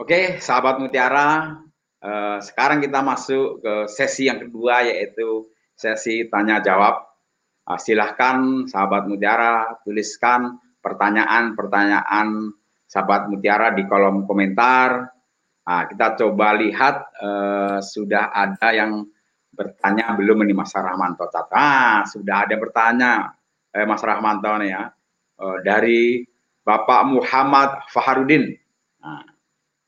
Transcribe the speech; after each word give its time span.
Oke, 0.00 0.40
sahabat 0.40 0.80
Mutiara, 0.80 1.60
eh, 2.00 2.38
sekarang 2.40 2.80
kita 2.80 3.04
masuk 3.04 3.60
ke 3.60 3.74
sesi 3.84 4.32
yang 4.32 4.40
kedua 4.40 4.80
yaitu 4.88 5.44
sesi 5.76 6.24
tanya 6.32 6.64
jawab. 6.64 7.04
Uh, 7.68 7.76
silahkan 7.76 8.64
sahabat 8.64 9.04
Mutiara 9.04 9.76
tuliskan 9.84 10.56
pertanyaan-pertanyaan 10.80 12.48
sahabat 12.88 13.28
Mutiara 13.28 13.76
di 13.76 13.84
kolom 13.84 14.24
komentar. 14.24 15.12
Nah, 15.68 15.82
kita 15.84 16.16
coba 16.16 16.56
lihat 16.56 16.96
uh, 17.20 17.78
sudah 17.84 18.32
ada 18.32 18.72
yang 18.72 19.04
bertanya 19.52 20.16
belum 20.16 20.48
ini 20.48 20.56
Mas 20.56 20.72
Rahmanto? 20.72 21.28
Ah, 21.52 22.08
sudah 22.08 22.48
ada 22.48 22.56
bertanya 22.56 23.36
eh, 23.76 23.84
Mas 23.84 24.00
Rahmanto 24.00 24.48
nih 24.64 24.72
ya 24.72 24.88
uh, 25.44 25.60
dari 25.60 26.24
Bapak 26.64 27.04
Muhammad 27.04 27.84
Faharudin. 27.92 28.56
Nah, 29.04 29.39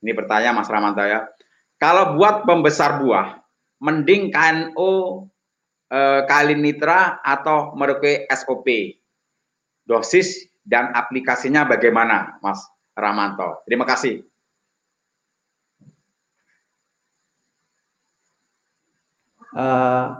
ini 0.03 0.13
pertanyaan 0.13 0.59
Mas 0.59 0.69
Ramanto 0.69 1.07
ya. 1.07 1.31
Kalau 1.79 2.19
buat 2.19 2.43
pembesar 2.43 2.99
buah, 2.99 3.39
mending 3.79 4.35
KNO 4.35 4.93
eh, 5.91 6.21
kali 6.27 6.55
nitra 6.59 7.23
atau 7.23 7.75
mereka 7.79 8.27
SOP? 8.35 8.99
Dosis 9.83 10.47
dan 10.63 10.95
aplikasinya 10.95 11.67
bagaimana, 11.67 12.39
Mas 12.39 12.63
Ramanto? 12.95 13.67
Terima 13.67 13.83
kasih. 13.83 14.23
Uh, 19.53 20.17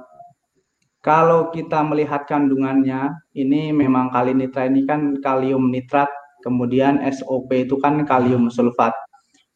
kalau 1.01 1.49
kita 1.55 1.81
melihat 1.81 2.29
kandungannya, 2.29 3.17
ini 3.33 3.73
memang 3.73 4.13
kali 4.13 4.37
nitra 4.37 4.69
ini 4.69 4.85
kan 4.85 5.17
kalium 5.25 5.73
nitrat, 5.73 6.11
kemudian 6.45 7.01
SOP 7.09 7.49
itu 7.55 7.81
kan 7.81 8.05
kalium 8.05 8.53
sulfat 8.53 8.93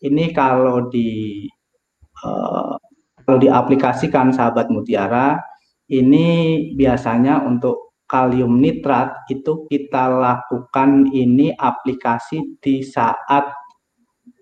ini 0.04 0.34
kalau 0.36 0.90
di 0.92 1.44
uh, 2.24 2.76
kalau 3.26 3.38
diaplikasikan 3.40 4.30
sahabat 4.30 4.68
mutiara 4.68 5.40
ini 5.88 6.26
biasanya 6.74 7.42
untuk 7.42 7.86
kalium 8.06 8.62
nitrat 8.62 9.26
itu 9.26 9.66
kita 9.66 10.06
lakukan 10.06 11.10
ini 11.10 11.50
aplikasi 11.58 12.58
di 12.62 12.86
saat 12.86 13.50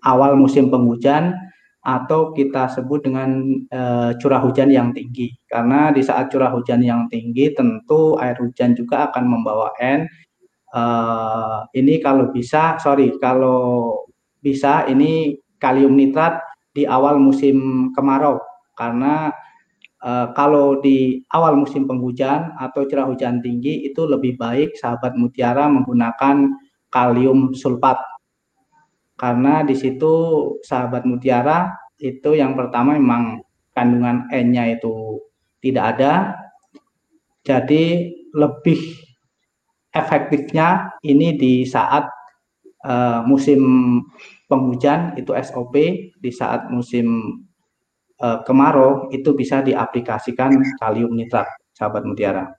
awal 0.05 0.37
musim 0.37 0.69
penghujan 0.69 1.33
atau 1.85 2.33
kita 2.33 2.65
sebut 2.65 3.05
dengan 3.05 3.61
uh, 3.69 4.17
curah 4.17 4.41
hujan 4.41 4.73
yang 4.73 4.89
tinggi. 4.89 5.33
Karena 5.45 5.93
di 5.93 6.01
saat 6.01 6.33
curah 6.33 6.49
hujan 6.49 6.81
yang 6.81 7.05
tinggi 7.09 7.53
tentu 7.53 8.17
air 8.17 8.37
hujan 8.41 8.73
juga 8.73 9.09
akan 9.09 9.23
membawa 9.29 9.69
N. 9.77 10.09
Uh, 10.73 11.61
ini 11.77 12.01
kalau 12.01 12.33
bisa 12.33 12.75
sorry 12.81 13.13
kalau 13.21 14.01
bisa 14.41 14.89
ini 14.89 15.37
kalium 15.65 15.97
nitrat 15.97 16.37
di 16.69 16.85
awal 16.85 17.17
musim 17.17 17.89
kemarau. 17.97 18.37
Karena 18.77 19.33
e, 19.97 20.11
kalau 20.37 20.77
di 20.77 21.25
awal 21.33 21.57
musim 21.57 21.89
penghujan 21.89 22.53
atau 22.61 22.85
curah 22.85 23.09
hujan 23.09 23.41
tinggi 23.41 23.89
itu 23.89 24.05
lebih 24.05 24.37
baik 24.37 24.77
sahabat 24.77 25.17
mutiara 25.17 25.65
menggunakan 25.65 26.53
kalium 26.93 27.57
sulfat. 27.57 27.97
Karena 29.17 29.65
di 29.65 29.73
situ 29.73 30.13
sahabat 30.61 31.09
mutiara 31.09 31.73
itu 31.97 32.37
yang 32.37 32.53
pertama 32.53 32.93
memang 32.93 33.41
kandungan 33.73 34.29
N-nya 34.29 34.77
itu 34.77 35.23
tidak 35.63 35.97
ada. 35.97 36.13
Jadi 37.41 38.11
lebih 38.35 38.79
efektifnya 39.95 40.99
ini 41.07 41.39
di 41.39 41.63
saat 41.63 42.03
uh, 42.83 43.23
musim 43.23 43.63
penghujan 44.45 45.17
itu 45.17 45.33
SOP 45.33 45.75
di 46.13 46.31
saat 46.31 46.69
musim 46.69 47.39
uh, 48.21 48.39
kemarau 48.45 49.09
itu 49.09 49.33
bisa 49.33 49.65
diaplikasikan 49.65 50.53
kalium 50.79 51.13
nitrat 51.13 51.49
sahabat 51.73 52.05
mutiara. 52.05 52.53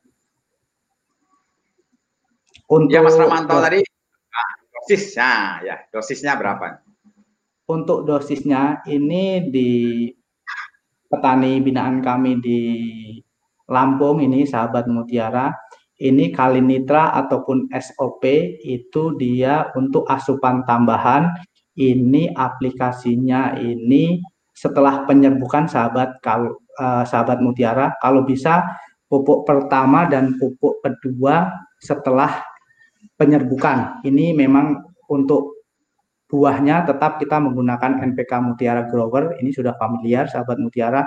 Untuk 2.66 2.90
ya 2.90 2.98
Mas 2.98 3.14
Ramanto 3.14 3.62
tadi 3.62 3.78
nah, 3.78 4.50
dosis 4.74 5.14
nah, 5.14 5.62
ya 5.62 5.76
dosisnya 5.94 6.34
berapa? 6.34 6.82
Untuk 7.70 8.02
dosisnya 8.06 8.82
ini 8.90 9.46
di 9.46 9.70
petani 11.06 11.62
binaan 11.62 12.02
kami 12.02 12.42
di 12.42 12.60
Lampung 13.66 14.22
ini 14.22 14.46
sahabat 14.46 14.86
mutiara 14.86 15.50
ini 15.98 16.30
kalinitra 16.30 17.10
ataupun 17.24 17.66
SOP 17.72 18.22
itu 18.62 19.16
dia 19.18 19.72
untuk 19.74 20.06
asupan 20.06 20.62
tambahan 20.62 21.32
ini 21.76 22.32
aplikasinya 22.32 23.56
ini 23.60 24.20
setelah 24.56 25.04
penyerbukan 25.04 25.68
sahabat 25.68 26.18
kalau 26.24 26.56
uh, 26.80 27.04
sahabat 27.04 27.44
mutiara. 27.44 27.92
Kalau 28.00 28.24
bisa 28.24 28.64
pupuk 29.06 29.44
pertama 29.44 30.08
dan 30.08 30.40
pupuk 30.40 30.80
kedua 30.80 31.52
setelah 31.78 32.42
penyerbukan. 33.20 34.00
Ini 34.02 34.32
memang 34.32 34.80
untuk 35.12 35.56
buahnya 36.26 36.88
tetap 36.88 37.22
kita 37.22 37.38
menggunakan 37.38 38.02
NPK 38.02 38.32
Mutiara 38.42 38.82
Grower. 38.90 39.38
Ini 39.38 39.52
sudah 39.54 39.76
familiar 39.78 40.26
sahabat 40.26 40.58
mutiara. 40.58 41.06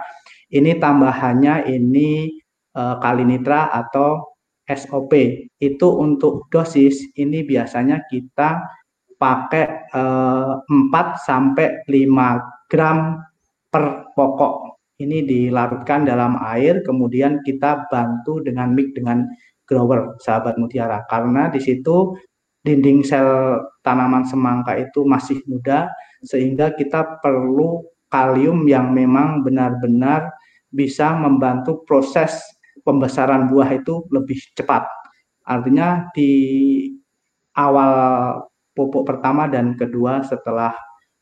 Ini 0.50 0.80
tambahannya 0.80 1.68
ini 1.68 2.40
uh, 2.78 2.97
kalinitra 3.03 3.69
atau 3.74 4.38
SOP 4.69 5.13
itu 5.59 5.88
untuk 5.90 6.47
dosis. 6.53 7.09
Ini 7.18 7.44
biasanya 7.44 8.06
kita 8.07 8.63
pakai 9.19 9.91
eh, 9.91 10.53
4 10.63 11.28
sampai 11.28 11.84
5 11.85 12.72
gram 12.72 13.19
per 13.68 14.16
pokok. 14.16 14.80
Ini 15.00 15.24
dilarutkan 15.24 16.03
dalam 16.03 16.35
air, 16.44 16.84
kemudian 16.84 17.40
kita 17.44 17.88
bantu 17.88 18.44
dengan 18.44 18.75
mix 18.75 18.91
dengan 18.96 19.24
grower, 19.63 20.19
sahabat 20.19 20.59
mutiara. 20.59 21.07
Karena 21.07 21.47
di 21.47 21.62
situ 21.63 22.16
dinding 22.66 23.07
sel 23.07 23.62
tanaman 23.80 24.28
semangka 24.28 24.75
itu 24.75 25.07
masih 25.07 25.40
muda, 25.47 25.88
sehingga 26.24 26.75
kita 26.75 27.24
perlu 27.24 27.88
kalium 28.12 28.68
yang 28.68 28.91
memang 28.91 29.46
benar-benar 29.46 30.34
bisa 30.68 31.16
membantu 31.16 31.86
proses 31.88 32.36
pembesaran 32.84 33.47
buah 33.47 33.80
itu 33.80 34.03
lebih 34.12 34.41
cepat. 34.57 34.84
Artinya 35.47 36.12
di 36.12 36.31
awal 37.56 37.94
pupuk 38.79 39.03
pertama 39.03 39.51
dan 39.51 39.75
kedua 39.75 40.23
setelah 40.23 40.72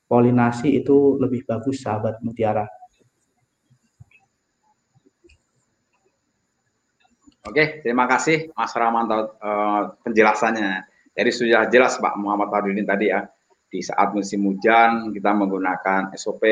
polinasi 0.06 0.78
itu 0.78 1.18
lebih 1.18 1.41
bagus 1.50 1.81
sahabat 1.81 2.22
mutiara. 2.22 2.69
Oke, 7.47 7.81
terima 7.81 8.06
kasih 8.06 8.51
Mas 8.53 8.75
Ramanto 8.78 9.40
uh, 9.40 9.96
penjelasannya. 10.06 10.84
Jadi 11.17 11.31
sudah 11.34 11.66
jelas 11.72 11.97
Pak 11.97 12.19
Muhammad 12.19 12.53
Fadlin 12.53 12.85
tadi 12.85 13.09
ya, 13.09 13.25
di 13.72 13.79
saat 13.81 14.13
musim 14.13 14.46
hujan 14.46 15.09
kita 15.16 15.31
menggunakan 15.34 16.13
SOP, 16.13 16.44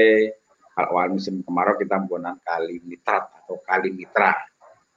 kalau 0.72 0.98
awal 0.98 1.20
musim 1.20 1.44
kemarau 1.44 1.76
kita 1.76 2.00
menggunakan 2.00 2.40
kali 2.40 2.80
nitrat 2.88 3.28
atau 3.44 3.60
kali 3.62 3.92
nitra. 3.92 4.34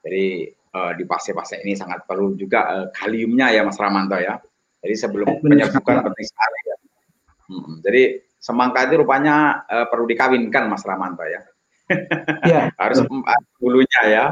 Jadi 0.00 0.48
uh, 0.72 0.92
di 0.94 1.02
fase-fase 1.02 1.66
ini 1.66 1.74
sangat 1.74 2.06
perlu 2.06 2.38
juga 2.38 2.60
uh, 2.70 2.86
kaliumnya 2.94 3.50
ya 3.50 3.66
Mas 3.66 3.76
Ramanto 3.76 4.16
ya. 4.22 4.38
Jadi 4.78 4.94
sebelum 4.94 5.42
penyerbukan 5.42 5.96
penting 6.06 6.26
sekali 6.26 6.58
ya. 6.62 6.76
Hmm, 7.48 7.72
jadi 7.82 8.02
semangka 8.38 8.86
itu 8.86 9.02
rupanya 9.02 9.66
uh, 9.66 9.86
perlu 9.90 10.06
dikawinkan 10.06 10.70
Mas 10.70 10.86
Ramanto 10.86 11.26
ya. 11.26 11.42
Iya. 12.44 12.62
Harus 12.80 13.02
bulunya 13.58 14.02
ya. 14.06 14.24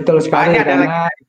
Betul 0.00 0.18
sekali. 0.24 0.58
ada 0.58 0.64
karena... 0.66 0.86
lagi, 1.06 1.22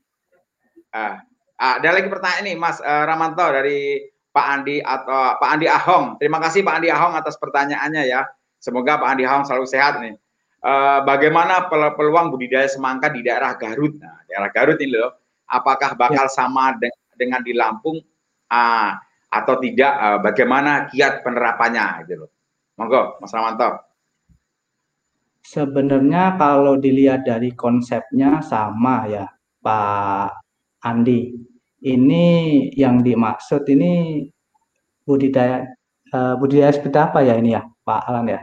uh, 0.95 1.15
ada 1.59 1.89
lagi 1.93 2.07
pertanyaan 2.09 2.43
ini 2.49 2.53
Mas 2.57 2.81
uh, 2.81 3.03
Ramanto 3.05 3.45
dari 3.45 4.01
Pak 4.29 4.45
Andi 4.45 4.77
atau 4.81 5.37
Pak 5.37 5.49
Andi 5.49 5.67
Ahong. 5.69 6.05
Terima 6.17 6.39
kasih 6.41 6.65
Pak 6.65 6.73
Andi 6.81 6.89
Ahong 6.89 7.13
atas 7.13 7.35
pertanyaannya 7.37 8.03
ya. 8.09 8.25
Semoga 8.57 8.97
Pak 8.97 9.09
Andi 9.15 9.23
Ahong 9.25 9.45
selalu 9.45 9.65
sehat 9.69 10.01
nih. 10.01 10.15
Uh, 10.59 10.99
bagaimana 11.07 11.71
peluang 11.71 12.35
budidaya 12.35 12.67
semangka 12.67 13.07
di 13.07 13.23
daerah 13.23 13.55
Garut? 13.55 13.95
Nah, 13.95 14.19
daerah 14.27 14.51
Garut 14.51 14.75
ini 14.83 14.91
loh, 14.91 15.15
apakah 15.47 15.95
bakal 15.95 16.27
ya. 16.27 16.31
sama 16.31 16.75
dengan 16.75 16.99
dengan 17.19 17.43
di 17.43 17.51
Lampung 17.51 17.99
uh, 18.47 18.91
atau 19.29 19.55
tidak 19.61 19.93
uh, 19.99 20.17
bagaimana 20.23 20.87
kiat 20.87 21.21
penerapannya 21.21 22.07
gitu 22.07 22.25
loh. 22.25 22.31
Monggo 22.79 23.19
Mas 23.19 23.35
Ramanto. 23.35 23.69
Sebenarnya 25.43 26.39
kalau 26.39 26.79
dilihat 26.79 27.27
dari 27.27 27.51
konsepnya 27.51 28.39
sama 28.39 29.05
ya 29.11 29.25
Pak 29.59 30.31
Andi. 30.87 31.35
Ini 31.79 32.25
yang 32.75 32.99
dimaksud 32.99 33.63
ini 33.71 34.23
budidaya 35.07 35.63
uh, 36.11 36.35
budidaya 36.35 36.75
seperti 36.75 36.99
apa 36.99 37.23
ya 37.23 37.39
ini 37.39 37.55
ya 37.55 37.63
Pak 37.63 38.01
Alan 38.07 38.27
ya? 38.27 38.39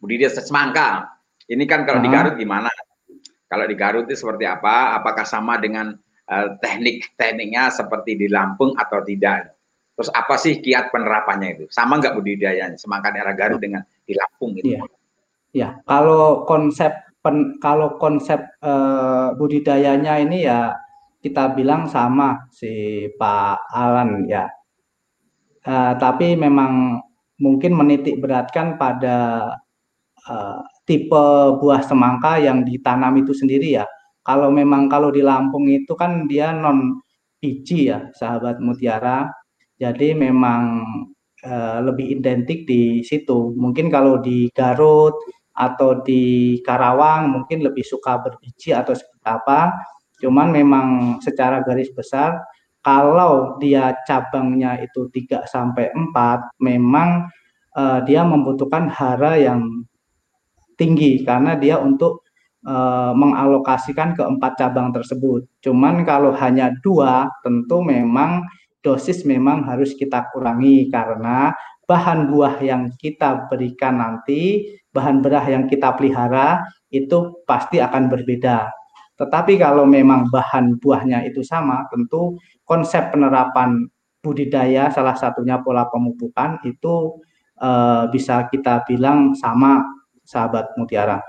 Budidaya 0.00 0.32
semangka. 0.40 1.20
Ini 1.48 1.64
kan 1.68 1.84
kalau 1.84 2.00
uh 2.00 2.04
-huh. 2.04 2.08
di 2.08 2.16
Garut 2.16 2.34
gimana? 2.40 2.68
Kalau 3.48 3.64
di 3.64 3.74
Garut 3.74 4.04
itu 4.04 4.16
seperti 4.20 4.44
apa? 4.44 4.94
Apakah 5.00 5.24
sama 5.24 5.56
dengan 5.56 5.96
uh, 6.28 6.48
teknik-tekniknya 6.60 7.72
seperti 7.72 8.14
di 8.20 8.28
Lampung 8.28 8.76
atau 8.76 9.00
tidak? 9.00 9.56
Terus 9.96 10.12
apa 10.14 10.38
sih 10.38 10.60
kiat 10.60 10.92
penerapannya 10.92 11.48
itu? 11.58 11.64
Sama 11.72 11.98
nggak 11.98 12.14
budidayanya 12.14 12.76
semangka 12.76 13.10
daerah 13.10 13.32
Garut 13.32 13.58
dengan 13.58 13.82
di 14.04 14.12
Lampung 14.14 14.54
gitu? 14.60 14.76
Iya. 14.76 14.80
Ya, 15.56 15.80
kalau 15.88 16.44
konsep 16.44 16.92
pen, 17.24 17.56
kalau 17.58 17.96
konsep 17.96 18.36
uh, 18.60 19.32
budidayanya 19.34 20.20
ini 20.20 20.44
ya 20.44 20.76
kita 21.24 21.56
bilang 21.56 21.88
sama 21.88 22.46
si 22.52 23.04
Pak 23.16 23.72
Alan 23.72 24.28
ya. 24.28 24.46
Uh, 25.64 25.96
tapi 25.96 26.36
memang 26.36 27.00
mungkin 27.40 27.74
menitik 27.74 28.20
beratkan 28.20 28.76
pada 28.76 29.50
uh, 30.28 30.62
tipe 30.88 31.24
buah 31.60 31.84
semangka 31.84 32.40
yang 32.40 32.64
ditanam 32.64 33.12
itu 33.20 33.36
sendiri 33.36 33.76
ya. 33.76 33.84
Kalau 34.24 34.48
memang 34.48 34.88
kalau 34.88 35.12
di 35.12 35.20
Lampung 35.20 35.68
itu 35.68 35.92
kan 35.92 36.24
dia 36.24 36.56
non 36.56 37.04
biji 37.36 37.92
ya, 37.92 38.08
sahabat 38.16 38.56
mutiara. 38.64 39.28
Jadi 39.76 40.16
memang 40.16 40.82
uh, 41.44 41.78
lebih 41.84 42.18
identik 42.18 42.64
di 42.64 43.04
situ. 43.04 43.52
Mungkin 43.52 43.92
kalau 43.92 44.18
di 44.18 44.48
Garut 44.56 45.14
atau 45.52 46.00
di 46.02 46.56
Karawang 46.64 47.30
mungkin 47.36 47.62
lebih 47.66 47.84
suka 47.84 48.18
berbiji 48.24 48.72
atau 48.72 48.96
seperti 48.96 49.28
apa. 49.28 49.76
Cuman 50.18 50.50
memang 50.50 50.86
secara 51.22 51.62
garis 51.62 51.94
besar 51.94 52.42
kalau 52.82 53.54
dia 53.62 53.94
cabangnya 54.02 54.78
itu 54.82 55.06
3 55.10 55.46
sampai 55.46 55.94
4 55.94 56.58
memang 56.58 57.30
uh, 57.78 58.02
dia 58.02 58.26
membutuhkan 58.26 58.90
hara 58.90 59.38
yang 59.38 59.86
tinggi 60.78 61.26
karena 61.26 61.58
dia 61.58 61.76
untuk 61.82 62.24
uh, 62.64 63.12
mengalokasikan 63.12 64.14
ke 64.14 64.22
empat 64.22 64.56
cabang 64.56 64.94
tersebut. 64.94 65.44
Cuman 65.60 66.06
kalau 66.06 66.30
hanya 66.38 66.72
dua 66.80 67.28
tentu 67.42 67.82
memang 67.82 68.46
dosis 68.80 69.26
memang 69.26 69.66
harus 69.66 69.92
kita 69.98 70.30
kurangi 70.30 70.86
karena 70.88 71.50
bahan 71.84 72.30
buah 72.30 72.62
yang 72.62 72.94
kita 73.00 73.50
berikan 73.50 73.98
nanti, 73.98 74.70
bahan 74.94 75.18
berah 75.24 75.44
yang 75.44 75.64
kita 75.66 75.96
pelihara 75.98 76.62
itu 76.92 77.42
pasti 77.48 77.82
akan 77.82 78.06
berbeda. 78.06 78.70
Tetapi 79.18 79.58
kalau 79.58 79.82
memang 79.82 80.30
bahan 80.30 80.78
buahnya 80.78 81.26
itu 81.26 81.42
sama, 81.42 81.82
tentu 81.90 82.38
konsep 82.62 83.10
penerapan 83.10 83.90
budidaya 84.22 84.92
salah 84.94 85.16
satunya 85.18 85.58
pola 85.58 85.90
pemupukan 85.90 86.62
itu 86.62 87.18
uh, 87.58 88.06
bisa 88.12 88.46
kita 88.46 88.86
bilang 88.86 89.34
sama 89.34 89.82
sahabat 90.28 90.76
mutiara. 90.76 91.24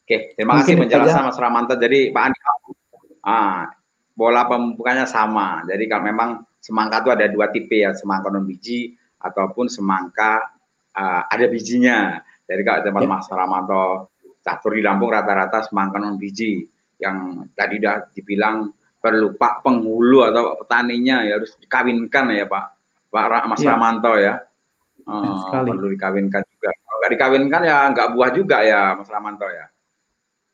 Oke, 0.00 0.32
terima 0.32 0.58
Mungkin 0.58 0.64
kasih 0.64 0.76
penjelasan 0.80 1.28
Mas 1.28 1.38
Ramanto. 1.38 1.76
Jadi 1.76 2.08
Pak 2.10 2.22
Andi, 2.24 2.38
ah, 3.22 3.68
bola 4.16 4.48
pemupukannya 4.48 5.04
sama. 5.04 5.60
Jadi 5.68 5.84
kalau 5.86 6.08
memang 6.08 6.30
semangka 6.56 7.04
itu 7.04 7.10
ada 7.12 7.26
dua 7.28 7.52
tipe 7.52 7.84
ya, 7.84 7.92
semangka 7.92 8.32
non 8.32 8.48
biji 8.48 8.96
ataupun 9.20 9.68
semangka 9.68 10.56
uh, 10.96 11.22
ada 11.28 11.46
bijinya. 11.46 12.18
Jadi 12.48 12.62
kalau 12.64 12.80
tempat 12.80 13.02
ya. 13.04 13.08
Mas 13.12 13.28
Ramanto 13.28 13.84
catur 14.40 14.72
di 14.72 14.82
Lampung 14.82 15.12
rata-rata 15.12 15.68
semangka 15.68 16.00
non 16.00 16.16
biji 16.16 16.64
yang 16.98 17.46
tadi 17.52 17.78
sudah 17.78 18.08
dibilang 18.10 18.72
perlu 19.00 19.36
Pak 19.36 19.62
penghulu 19.62 20.26
atau 20.26 20.58
petaninya 20.64 21.24
ya 21.24 21.38
harus 21.38 21.54
dikawinkan 21.60 22.34
ya 22.34 22.50
Pak 22.50 22.79
Pak 23.10 23.44
Mas 23.50 23.60
ya. 23.60 23.74
Ramanto 23.74 24.12
ya. 24.16 24.34
Uh, 25.04 25.66
perlu 25.66 25.90
dikawinkan 25.90 26.42
juga. 26.46 26.70
Kalau 26.70 26.96
nggak 27.02 27.12
dikawinkan 27.18 27.62
ya 27.66 27.78
nggak 27.90 28.08
buah 28.14 28.30
juga 28.30 28.56
ya 28.62 28.94
Mas 28.94 29.10
Ramanto 29.10 29.46
ya. 29.50 29.66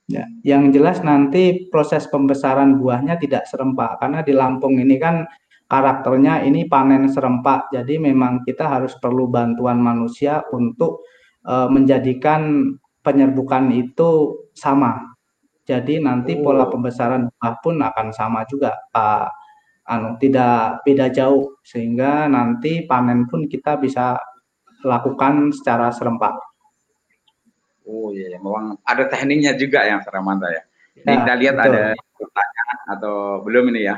Ya, 0.07 0.23
yang 0.47 0.71
jelas 0.71 1.03
nanti 1.03 1.67
proses 1.67 2.07
pembesaran 2.07 2.79
buahnya 2.79 3.19
tidak 3.19 3.51
serempak 3.51 3.99
karena 3.99 4.23
di 4.23 4.31
Lampung 4.31 4.79
ini 4.79 5.03
kan 5.03 5.27
karakternya 5.67 6.47
ini 6.47 6.71
panen 6.71 7.11
serempak. 7.11 7.75
Jadi 7.75 7.99
memang 7.99 8.47
kita 8.47 8.71
harus 8.71 8.95
perlu 9.03 9.27
bantuan 9.27 9.83
manusia 9.83 10.47
untuk 10.55 11.03
uh, 11.43 11.67
menjadikan 11.67 12.71
penyerbukan 13.03 13.71
itu 13.75 14.43
sama. 14.55 15.15
Jadi 15.67 15.99
nanti 15.99 16.39
oh. 16.39 16.47
pola 16.47 16.71
pembesaran 16.71 17.27
buah 17.27 17.55
pun 17.59 17.83
akan 17.83 18.15
sama 18.15 18.47
juga, 18.47 18.79
Pak. 18.95 19.46
Anu 19.87 20.19
tidak 20.19 20.83
beda 20.83 21.15
jauh 21.15 21.63
sehingga 21.63 22.27
nanti 22.27 22.83
panen 22.83 23.31
pun 23.31 23.47
kita 23.47 23.79
bisa 23.79 24.19
lakukan 24.83 25.55
secara 25.55 25.95
serempak. 25.95 26.35
Oh 27.87 28.11
iya, 28.11 28.35
iya, 28.35 28.39
memang 28.43 28.83
ada 28.83 29.07
tekniknya 29.07 29.55
juga 29.55 29.87
yang 29.87 30.03
Saramanta 30.03 30.51
ya. 30.51 30.63
Ini 30.99 31.07
ya, 31.07 31.15
kita 31.23 31.35
lihat 31.39 31.55
betul. 31.55 31.71
ada 31.71 31.85
pertanyaan 31.95 32.77
atau 32.99 33.17
belum 33.47 33.65
ini 33.71 33.83
ya. 33.87 33.97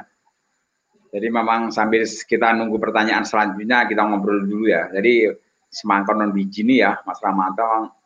Jadi 1.08 1.26
memang 1.32 1.72
sambil 1.72 2.04
kita 2.04 2.52
nunggu 2.52 2.76
pertanyaan 2.76 3.24
selanjutnya 3.24 3.88
kita 3.88 4.04
ngobrol 4.04 4.44
dulu 4.44 4.68
ya. 4.68 4.92
Jadi 4.92 5.32
semangka 5.72 6.12
non 6.12 6.36
biji 6.36 6.68
ini 6.68 6.84
ya, 6.84 7.00
Mas 7.00 7.16
Ramanto 7.24 7.96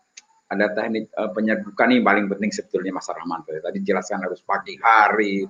ada 0.53 0.67
teknik 0.71 1.09
uh, 1.17 1.33
penyerbukan 1.33 1.89
ini 1.91 2.05
paling 2.05 2.27
penting 2.31 2.55
sebetulnya 2.55 2.95
Mas 2.95 3.11
Ramanto. 3.11 3.51
Ya. 3.51 3.61
Tadi 3.65 3.79
jelaskan 3.83 4.23
harus 4.23 4.39
pagi 4.47 4.79
hari, 4.79 5.43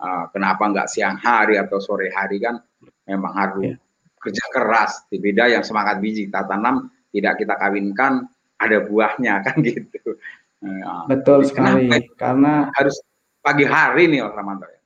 uh, 0.00 0.24
kenapa 0.32 0.62
nggak 0.72 0.88
siang 0.90 1.16
hari 1.20 1.60
atau 1.60 1.80
sore 1.80 2.12
hari 2.12 2.40
kan 2.42 2.60
memang 3.06 3.32
harus 3.32 3.64
ya. 3.72 3.76
kerja 4.20 4.44
keras. 4.52 4.92
Beda 5.12 5.48
yang 5.50 5.62
semangat 5.62 6.00
biji 6.00 6.28
kita 6.28 6.44
tanam 6.46 6.90
tidak 7.12 7.40
kita 7.40 7.54
kawinkan 7.56 8.28
ada 8.56 8.78
buahnya 8.84 9.40
kan 9.46 9.56
gitu. 9.60 10.16
Nah, 10.64 11.04
Betul 11.06 11.44
sekali 11.44 11.88
karena 12.16 12.72
harus 12.72 12.96
pagi 13.44 13.64
hari 13.68 14.08
nih 14.10 14.24
Ramanto 14.26 14.66
ya. 14.66 14.80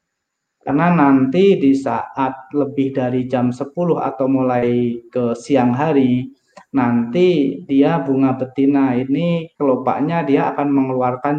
Karena 0.61 0.93
nanti 0.93 1.57
di 1.57 1.73
saat 1.73 2.53
lebih 2.53 2.93
dari 2.93 3.25
jam 3.25 3.49
10 3.49 3.73
atau 3.97 4.27
mulai 4.29 5.01
ke 5.09 5.33
siang 5.33 5.73
hari 5.73 6.29
nanti 6.71 7.59
dia 7.65 7.99
bunga 8.05 8.37
betina 8.37 8.95
ini 8.95 9.51
kelopaknya 9.57 10.23
dia 10.23 10.53
akan 10.55 10.69
mengeluarkan 10.71 11.37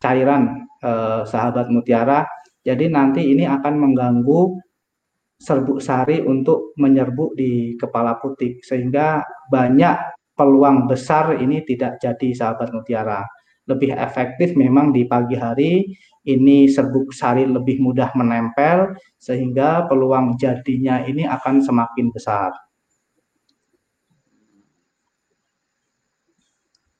cairan 0.00 0.70
eh, 0.80 1.22
sahabat 1.26 1.68
mutiara. 1.68 2.24
Jadi 2.70 2.86
nanti 2.86 3.34
ini 3.34 3.42
akan 3.50 3.74
mengganggu 3.82 4.42
serbuk 5.42 5.82
sari 5.82 6.22
untuk 6.22 6.70
menyerbuk 6.78 7.34
di 7.34 7.74
kepala 7.74 8.14
putih 8.22 8.62
sehingga 8.62 9.26
banyak 9.50 9.98
peluang 10.38 10.86
besar 10.86 11.34
ini 11.34 11.66
tidak 11.66 11.98
jadi 11.98 12.30
sahabat 12.30 12.70
mutiara. 12.70 13.26
Lebih 13.66 13.90
efektif 13.98 14.54
memang 14.54 14.94
di 14.94 15.02
pagi 15.02 15.34
hari 15.34 15.82
ini 16.30 16.70
serbuk 16.70 17.10
sari 17.10 17.42
lebih 17.42 17.82
mudah 17.82 18.14
menempel 18.14 18.94
sehingga 19.18 19.90
peluang 19.90 20.38
jadinya 20.38 21.02
ini 21.02 21.26
akan 21.26 21.58
semakin 21.66 22.14
besar. 22.14 22.54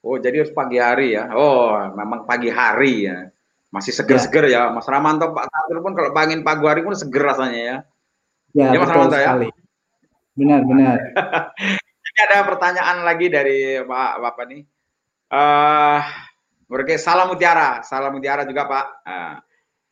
Oh, 0.03 0.19
jadi 0.19 0.43
harus 0.43 0.51
pagi 0.51 0.83
hari 0.83 1.15
ya. 1.15 1.31
Oh, 1.31 1.79
memang 1.95 2.27
pagi 2.27 2.51
hari 2.51 3.07
ya. 3.07 3.31
Masih 3.71 3.95
seger-seger 3.95 4.51
ya. 4.51 4.67
ya. 4.67 4.75
Mas 4.75 4.85
Ramanto 4.85 5.31
Pak 5.31 5.47
Tatur 5.47 5.79
pun 5.79 5.95
kalau 5.95 6.11
pangin 6.11 6.43
pagi 6.43 6.67
hari 6.67 6.83
pun 6.83 6.93
seger 6.93 7.23
rasanya 7.23 7.59
ya. 7.59 7.77
Ya, 8.51 8.67
ya 8.75 8.77
Mas 8.83 8.91
Ramanto 8.91 9.17
ya. 9.17 9.31
Benar, 10.35 10.59
benar. 10.67 10.97
Ini 12.11 12.19
ada 12.27 12.43
pertanyaan 12.43 13.07
lagi 13.07 13.31
dari 13.31 13.79
Pak 13.79 14.11
Bapak 14.19 14.45
nih. 14.51 14.61
Uh, 15.31 16.03
salam 16.99 17.31
mutiara, 17.31 17.79
salam 17.87 18.11
mutiara 18.11 18.43
juga 18.43 18.67
Pak. 18.67 18.85
Uh, 19.07 19.35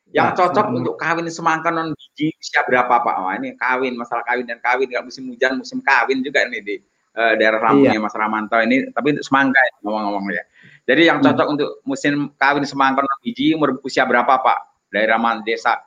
yang 0.10 0.34
ya, 0.34 0.38
cocok 0.42 0.74
untuk 0.74 0.96
kawin 0.98 1.30
semangka 1.30 1.70
non 1.70 1.94
biji 1.94 2.34
usia 2.42 2.66
berapa 2.66 2.90
Pak? 2.90 3.16
Wah, 3.22 3.38
ini 3.38 3.54
kawin, 3.54 3.94
masalah 3.94 4.26
kawin 4.26 4.50
dan 4.50 4.58
kawin, 4.58 4.90
nggak 4.90 5.06
musim 5.06 5.30
hujan, 5.30 5.62
musim 5.62 5.86
kawin 5.86 6.26
juga 6.26 6.50
ini 6.50 6.60
di 6.66 6.76
uh, 7.14 7.38
daerah 7.38 7.62
Lampungnya 7.62 7.94
iya. 7.94 8.02
Mas 8.02 8.18
Ramanto 8.18 8.58
ini, 8.58 8.90
tapi 8.90 9.22
semangka 9.22 9.62
ya, 9.62 9.74
ngomong-ngomong 9.86 10.34
ya. 10.34 10.44
Jadi 10.90 11.06
yang 11.06 11.22
cocok 11.22 11.46
hmm. 11.46 11.54
untuk 11.54 11.70
musim 11.86 12.34
kawin 12.34 12.66
semangka 12.66 13.06
non 13.06 13.22
biji 13.22 13.54
umur 13.54 13.78
usia 13.86 14.10
berapa 14.10 14.42
Pak? 14.42 14.90
Daerah 14.90 15.22
mana 15.22 15.46
desa 15.46 15.78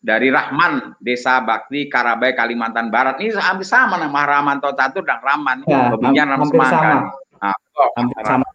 dari 0.00 0.32
Rahman, 0.32 0.96
Desa 0.96 1.44
Bakti, 1.44 1.92
Karabai, 1.92 2.32
Kalimantan 2.32 2.88
Barat. 2.88 3.20
Ini 3.20 3.36
hampir 3.36 3.68
sama 3.68 4.00
nama 4.00 4.24
Ramanto 4.24 4.72
Tatur 4.72 5.04
dan 5.04 5.20
Rahman. 5.20 5.60
Ya, 5.68 5.92
Hobinya 5.92 6.24
nama 6.24 6.44
Semangka. 6.48 7.12
Nah, 7.36 7.56
oh, 7.76 7.90
hampir 8.00 8.16
sama. 8.24 8.48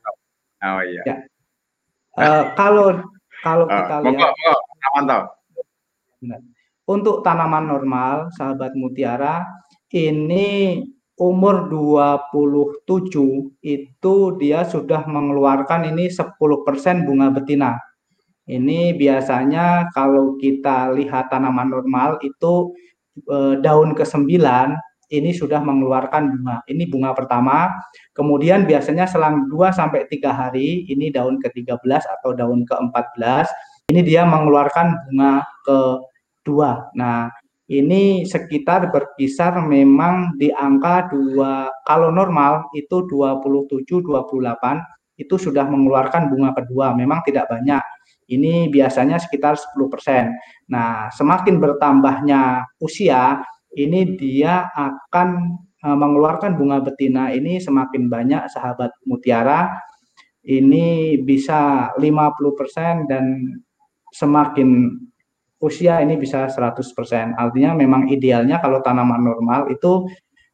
Oh 0.65 0.81
iya. 0.81 1.03
Ya. 1.05 1.15
Uh, 2.17 2.43
kalau 2.57 3.05
kalau 3.45 3.69
uh, 3.69 3.77
kita 3.77 3.95
lihat 4.01 4.33
monggo, 4.33 4.53
Ramanto. 4.81 5.19
Untuk 6.85 7.21
tanaman 7.21 7.69
normal, 7.69 8.33
sahabat 8.33 8.73
mutiara, 8.73 9.45
ini 9.93 10.81
umur 11.15 11.71
27 11.71 12.83
itu 13.63 14.15
dia 14.35 14.67
sudah 14.67 15.07
mengeluarkan 15.07 15.87
ini 15.87 16.11
10% 16.11 16.35
bunga 17.07 17.31
betina. 17.31 17.79
Ini 18.45 18.93
biasanya 18.93 19.89
kalau 19.95 20.37
kita 20.37 20.93
lihat 20.93 21.33
tanaman 21.33 21.71
normal 21.71 22.21
itu 22.21 22.75
e, 23.25 23.57
daun 23.63 23.97
ke-9 23.97 24.37
ini 25.09 25.31
sudah 25.33 25.63
mengeluarkan 25.63 26.29
bunga. 26.35 26.61
Ini 26.69 26.83
bunga 26.85 27.15
pertama. 27.17 27.73
Kemudian 28.13 28.69
biasanya 28.69 29.09
selang 29.09 29.49
2 29.49 29.71
sampai 29.73 30.05
3 30.11 30.29
hari 30.29 30.85
ini 30.91 31.09
daun 31.09 31.41
ke-13 31.41 32.05
atau 32.21 32.37
daun 32.37 32.67
ke-14 32.67 33.49
ini 33.93 34.01
dia 34.01 34.25
mengeluarkan 34.25 35.09
bunga 35.09 35.45
ke 35.61 35.79
dua. 36.41 36.89
Nah, 36.97 37.29
ini 37.65 38.23
sekitar 38.29 38.93
berkisar 38.93 39.57
memang 39.65 40.37
di 40.37 40.53
angka 40.53 41.09
dua 41.09 41.73
kalau 41.89 42.13
normal 42.13 42.69
itu 42.77 43.09
27 43.09 44.05
28 44.05 45.17
itu 45.17 45.35
sudah 45.39 45.65
mengeluarkan 45.65 46.29
bunga 46.29 46.53
kedua 46.53 46.93
memang 46.93 47.25
tidak 47.25 47.49
banyak 47.49 47.81
ini 48.29 48.69
biasanya 48.73 49.21
sekitar 49.21 49.53
10%. 49.53 50.33
Nah, 50.73 51.13
semakin 51.13 51.61
bertambahnya 51.61 52.65
usia 52.81 53.41
ini 53.77 54.17
dia 54.17 54.65
akan 54.73 55.59
e, 55.77 55.87
mengeluarkan 55.93 56.57
bunga 56.57 56.81
betina 56.81 57.29
ini 57.29 57.61
semakin 57.61 58.09
banyak 58.09 58.49
sahabat 58.49 58.89
mutiara 59.05 59.77
ini 60.45 61.17
bisa 61.21 61.93
50% 61.97 63.09
dan 63.09 63.25
semakin 64.13 64.89
usia 65.65 65.97
ini 66.05 66.21
bisa 66.21 66.45
100%. 66.45 67.33
Artinya 67.33 67.73
memang 67.73 68.05
idealnya 68.13 68.61
kalau 68.61 68.85
tanaman 68.85 69.25
normal 69.25 69.73
itu 69.73 70.05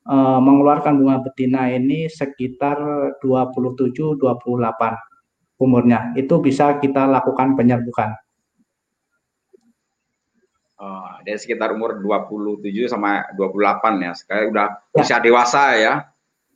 e, 0.08 0.16
mengeluarkan 0.16 0.96
bunga 0.96 1.20
betina 1.20 1.68
ini 1.68 2.08
sekitar 2.08 2.80
27 3.20 3.92
28 4.16 5.60
umurnya. 5.60 6.16
Itu 6.16 6.40
bisa 6.40 6.80
kita 6.80 7.12
lakukan 7.12 7.60
penyerbukan. 7.60 8.16
Oh, 10.82 11.14
dari 11.22 11.38
sekitar 11.38 11.70
umur 11.78 12.02
27 12.02 12.90
sama 12.90 13.28
28 13.38 14.02
ya. 14.02 14.12
Sekarang 14.18 14.46
udah 14.50 14.68
ya. 14.98 15.02
usia 15.04 15.18
dewasa 15.22 15.64
ya. 15.78 15.94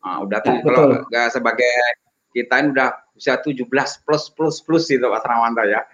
Nah, 0.01 0.25
udah 0.25 0.39
ya, 0.41 0.61
kalau 0.65 1.05
nggak 1.05 1.27
sebagai 1.29 1.69
kita 2.33 2.55
ini 2.61 2.73
udah 2.73 2.89
usia 3.13 3.37
17 3.37 3.69
plus 4.01 4.23
plus 4.33 4.55
plus 4.65 4.85
itu 4.89 5.05
Pak 5.05 5.21
Ramanta 5.29 5.61
ya. 5.69 5.85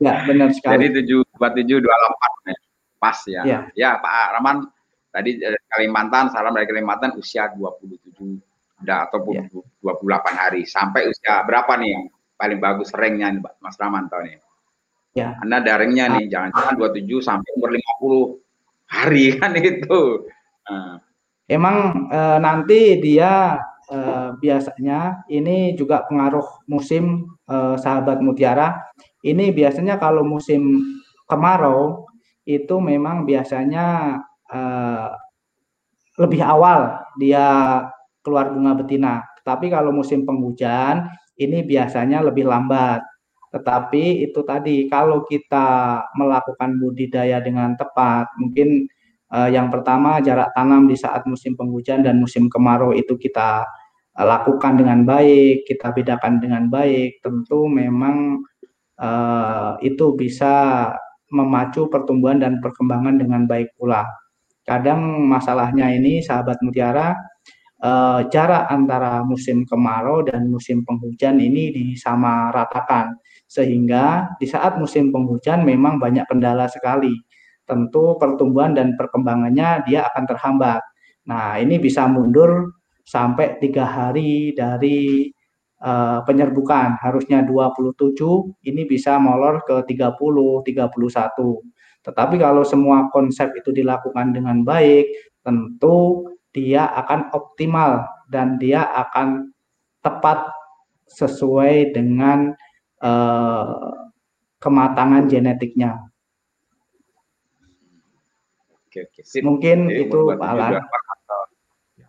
Ya, 0.00 0.24
benar 0.28 0.52
sekali. 0.52 0.92
Jadi 0.92 1.08
7 1.08 1.24
27 1.40 1.80
28 1.80 2.50
ya. 2.52 2.58
Pas 3.00 3.18
ya. 3.28 3.42
ya. 3.44 3.58
Ya, 3.72 3.90
Pak 4.00 4.38
Rahman 4.38 4.56
tadi 5.14 5.38
dari 5.38 5.58
Kalimantan, 5.70 6.32
salam 6.34 6.52
dari 6.52 6.66
Kalimantan 6.68 7.14
usia 7.16 7.48
27 7.52 8.82
udah 8.84 8.98
ataupun 9.08 9.34
ya. 9.38 9.44
28 9.80 10.34
hari 10.34 10.62
sampai 10.66 11.08
usia 11.08 11.40
berapa 11.46 11.78
nih 11.78 11.88
yang 11.94 12.04
paling 12.34 12.58
bagus 12.58 12.90
ranknya 12.92 13.30
nih 13.32 13.40
Mas 13.62 13.78
Ramanto 13.78 14.18
nih? 14.20 14.42
Ya. 15.14 15.38
Anda 15.38 15.62
daringnya 15.62 16.10
nih, 16.18 16.26
jangan-jangan 16.26 16.74
27 16.74 17.22
sampai 17.22 17.48
umur 17.54 17.70
50 17.70 18.90
hari 18.90 19.24
kan 19.38 19.54
itu. 19.54 20.26
Nah. 20.66 20.98
Emang 21.44 22.08
e, 22.10 22.20
nanti 22.40 22.98
dia 22.98 23.60
e, 23.86 23.98
biasanya 24.42 25.28
ini 25.30 25.78
juga 25.78 26.02
pengaruh 26.08 26.66
musim 26.66 27.30
e, 27.46 27.56
sahabat 27.78 28.18
mutiara 28.24 28.80
ini 29.24 29.50
biasanya 29.50 29.96
kalau 29.96 30.22
musim 30.22 30.84
kemarau 31.24 32.04
itu 32.44 32.76
memang 32.76 33.24
biasanya 33.24 34.20
uh, 34.52 35.08
lebih 36.20 36.44
awal 36.44 37.00
dia 37.16 37.80
keluar 38.20 38.52
bunga 38.52 38.76
betina. 38.76 39.14
Tapi 39.44 39.68
kalau 39.68 39.92
musim 39.92 40.24
penghujan 40.24 41.08
ini 41.40 41.64
biasanya 41.64 42.24
lebih 42.24 42.48
lambat. 42.48 43.02
Tetapi 43.52 44.26
itu 44.26 44.40
tadi 44.42 44.90
kalau 44.90 45.22
kita 45.24 46.00
melakukan 46.18 46.80
budidaya 46.80 47.38
dengan 47.38 47.78
tepat, 47.78 48.28
mungkin 48.40 48.88
uh, 49.30 49.46
yang 49.46 49.70
pertama 49.70 50.18
jarak 50.18 50.50
tanam 50.58 50.90
di 50.90 50.98
saat 50.98 51.22
musim 51.28 51.54
penghujan 51.54 52.02
dan 52.02 52.18
musim 52.18 52.50
kemarau 52.50 52.90
itu 52.96 53.14
kita 53.14 53.62
uh, 54.18 54.26
lakukan 54.26 54.74
dengan 54.80 55.06
baik, 55.06 55.70
kita 55.70 55.94
bedakan 55.94 56.42
dengan 56.42 56.66
baik. 56.66 57.22
Tentu 57.22 57.70
memang 57.70 58.42
uh, 59.00 59.78
itu 59.82 60.14
bisa 60.14 60.90
memacu 61.34 61.90
pertumbuhan 61.90 62.38
dan 62.38 62.62
perkembangan 62.62 63.18
dengan 63.18 63.48
baik 63.48 63.74
pula. 63.74 64.06
Kadang 64.64 65.28
masalahnya 65.28 65.92
ini 65.92 66.24
sahabat 66.24 66.56
mutiara 66.64 67.12
uh, 67.84 68.24
jarak 68.32 68.64
antara 68.72 69.20
musim 69.26 69.66
kemarau 69.68 70.24
dan 70.24 70.48
musim 70.48 70.86
penghujan 70.86 71.36
ini 71.36 71.74
disamaratakan 71.74 73.12
sehingga 73.44 74.34
di 74.40 74.46
saat 74.48 74.80
musim 74.80 75.12
penghujan 75.12 75.66
memang 75.66 76.00
banyak 76.00 76.24
kendala 76.30 76.70
sekali. 76.70 77.12
Tentu 77.64 78.20
pertumbuhan 78.20 78.76
dan 78.76 78.92
perkembangannya 78.96 79.88
dia 79.88 80.04
akan 80.12 80.24
terhambat. 80.28 80.84
Nah 81.28 81.56
ini 81.56 81.80
bisa 81.80 82.04
mundur 82.04 82.76
sampai 83.04 83.56
tiga 83.60 83.84
hari 83.84 84.52
dari 84.52 85.28
uh, 85.84 86.24
penyerbukan 86.24 86.96
harusnya 87.04 87.44
27 87.44 88.16
ini 88.64 88.82
bisa 88.88 89.20
molor 89.20 89.60
ke 89.68 89.84
30 89.84 90.16
31 90.16 90.64
tetapi 92.04 92.36
kalau 92.40 92.64
semua 92.64 93.08
konsep 93.12 93.52
itu 93.52 93.70
dilakukan 93.70 94.32
dengan 94.32 94.64
baik 94.64 95.12
tentu 95.44 96.28
dia 96.56 96.88
akan 96.96 97.28
optimal 97.36 98.08
dan 98.32 98.56
dia 98.56 98.88
akan 98.88 99.52
tepat 100.00 100.48
sesuai 101.10 101.92
dengan 101.92 102.52
uh, 103.04 103.92
kematangan 104.62 105.28
genetiknya. 105.28 106.00
Oke, 108.88 109.04
oke. 109.04 109.20
Sip. 109.26 109.42
Mungkin 109.44 109.90
Jadi, 109.90 110.08
itu 110.08 110.18
Pak 110.32 110.48
Alan. 110.48 110.72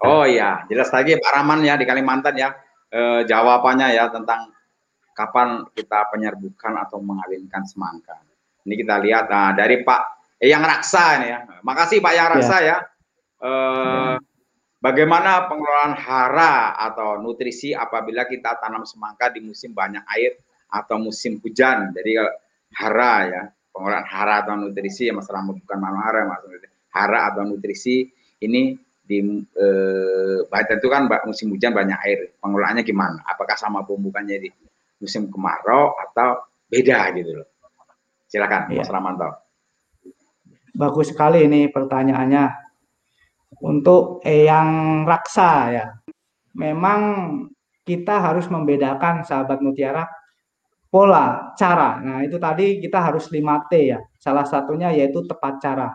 Oh 0.05 0.23
ya, 0.27 0.63
jelas 0.69 0.93
lagi 0.93 1.17
Pak 1.17 1.31
Rahman 1.33 1.65
ya 1.65 1.75
di 1.75 1.87
Kalimantan 1.87 2.35
ya 2.37 2.53
eh, 2.95 3.21
jawabannya 3.27 3.91
ya 3.91 4.07
tentang 4.07 4.55
kapan 5.11 5.67
kita 5.75 6.07
penyerbukan 6.11 6.79
atau 6.79 7.03
mengawinkan 7.03 7.67
semangka. 7.67 8.15
Ini 8.65 8.73
kita 8.79 8.95
lihat 9.03 9.25
nah, 9.27 9.51
dari 9.51 9.83
Pak 9.83 10.01
eh, 10.39 10.49
Yang 10.51 10.63
Raksa 10.63 11.05
ini 11.19 11.27
ya. 11.31 11.39
Makasih 11.63 11.99
Pak 11.99 12.13
Yang 12.15 12.27
Raksa 12.39 12.57
ya. 12.59 12.67
ya. 12.67 12.77
Eh, 13.45 14.15
bagaimana 14.79 15.51
pengelolaan 15.51 15.95
hara 15.99 16.79
atau 16.79 17.19
nutrisi 17.19 17.75
apabila 17.75 18.23
kita 18.27 18.59
tanam 18.63 18.87
semangka 18.87 19.27
di 19.31 19.43
musim 19.43 19.75
banyak 19.75 20.03
air 20.15 20.39
atau 20.71 20.99
musim 20.99 21.39
hujan. 21.43 21.91
Jadi 21.91 22.15
hara 22.75 23.13
ya, 23.27 23.43
pengelolaan 23.75 24.07
hara 24.07 24.33
atau 24.43 24.55
nutrisi 24.55 25.07
ya 25.07 25.13
Mas 25.15 25.27
Rama 25.27 25.55
bukan 25.55 25.79
hara 25.79 26.27
Mas. 26.27 26.43
Hara 26.95 27.27
atau 27.27 27.43
nutrisi 27.43 28.07
ini 28.39 28.75
di 29.05 29.21
eh, 29.37 30.75
itu 30.75 30.87
kan 30.89 31.05
musim 31.29 31.53
hujan 31.53 31.71
banyak 31.71 31.99
air. 32.05 32.19
Pengelolaannya 32.41 32.81
gimana? 32.81 33.21
Apakah 33.23 33.53
sama 33.55 33.85
pembukannya 33.85 34.37
di 34.41 34.49
musim 34.97 35.29
kemarau 35.29 35.93
atau 36.09 36.41
beda 36.65 37.13
gitu 37.13 37.41
loh? 37.41 37.47
Silakan 38.25 38.73
ya. 38.73 38.81
Mas 38.81 38.89
Ramanto. 38.89 39.29
Bagus 40.75 41.13
sekali 41.13 41.45
ini 41.45 41.69
pertanyaannya. 41.69 42.65
Untuk 43.63 44.19
yang 44.27 45.01
raksa 45.07 45.51
ya. 45.71 45.85
Memang 46.57 46.99
kita 47.85 48.19
harus 48.19 48.49
membedakan 48.51 49.23
sahabat 49.23 49.61
mutiara 49.61 50.03
pola 50.89 51.53
cara. 51.55 52.01
Nah 52.01 52.25
itu 52.25 52.35
tadi 52.41 52.81
kita 52.81 52.99
harus 52.99 53.29
5T 53.31 53.71
ya. 53.85 53.99
Salah 54.19 54.43
satunya 54.43 54.91
yaitu 54.91 55.23
tepat 55.23 55.61
cara. 55.61 55.93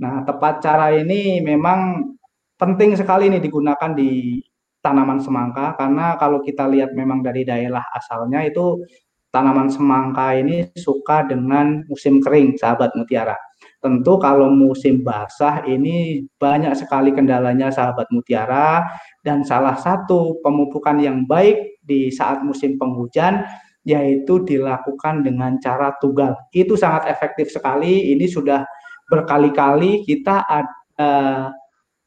Nah 0.00 0.24
tepat 0.26 0.60
cara 0.60 0.92
ini 0.96 1.40
memang 1.40 2.12
penting 2.60 2.92
sekali 2.92 3.32
ini 3.32 3.40
digunakan 3.40 3.96
di 3.96 4.36
tanaman 4.84 5.20
semangka 5.20 5.76
karena 5.80 6.20
kalau 6.20 6.44
kita 6.44 6.68
lihat 6.68 6.92
memang 6.92 7.24
dari 7.24 7.44
daerah 7.44 7.84
asalnya 7.96 8.44
itu 8.44 8.84
tanaman 9.32 9.70
semangka 9.70 10.34
ini 10.36 10.68
suka 10.74 11.24
dengan 11.24 11.86
musim 11.86 12.18
kering 12.20 12.58
sahabat 12.58 12.92
mutiara. 12.98 13.38
Tentu 13.80 14.20
kalau 14.20 14.52
musim 14.52 15.00
basah 15.00 15.64
ini 15.64 16.26
banyak 16.36 16.76
sekali 16.76 17.16
kendalanya 17.16 17.72
sahabat 17.72 18.10
mutiara 18.12 18.84
dan 19.24 19.40
salah 19.40 19.78
satu 19.78 20.36
pemupukan 20.44 21.00
yang 21.00 21.24
baik 21.24 21.80
di 21.80 22.12
saat 22.12 22.44
musim 22.44 22.76
penghujan 22.76 23.44
yaitu 23.88 24.44
dilakukan 24.44 25.24
dengan 25.24 25.56
cara 25.62 25.96
tugal. 26.02 26.36
Itu 26.52 26.76
sangat 26.76 27.08
efektif 27.08 27.48
sekali. 27.48 28.12
Ini 28.12 28.28
sudah 28.28 28.60
berkali-kali 29.08 30.04
kita 30.04 30.44
ada 30.44 31.10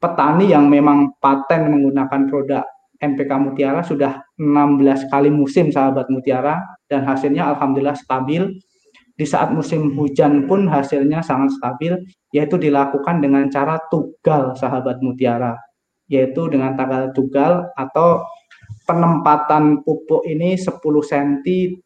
petani 0.03 0.51
yang 0.51 0.67
memang 0.67 1.15
paten 1.23 1.71
menggunakan 1.71 2.27
produk 2.27 2.67
NPK 2.99 3.31
Mutiara 3.39 3.79
sudah 3.87 4.19
16 4.35 5.07
kali 5.07 5.31
musim 5.31 5.71
sahabat 5.71 6.11
Mutiara 6.11 6.59
dan 6.91 7.07
hasilnya 7.07 7.55
alhamdulillah 7.55 7.95
stabil. 7.95 8.51
Di 9.13 9.29
saat 9.29 9.53
musim 9.53 9.93
hujan 9.93 10.49
pun 10.49 10.65
hasilnya 10.65 11.21
sangat 11.21 11.53
stabil 11.55 11.93
yaitu 12.33 12.57
dilakukan 12.57 13.21
dengan 13.21 13.45
cara 13.47 13.77
tugal 13.87 14.57
sahabat 14.57 14.99
Mutiara 14.99 15.55
yaitu 16.09 16.49
dengan 16.49 16.75
tanggal 16.75 17.13
tugal 17.15 17.69
atau 17.77 18.25
penempatan 18.83 19.85
pupuk 19.85 20.27
ini 20.27 20.59
10 20.59 20.81
cm 20.81 21.29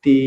di 0.02 0.20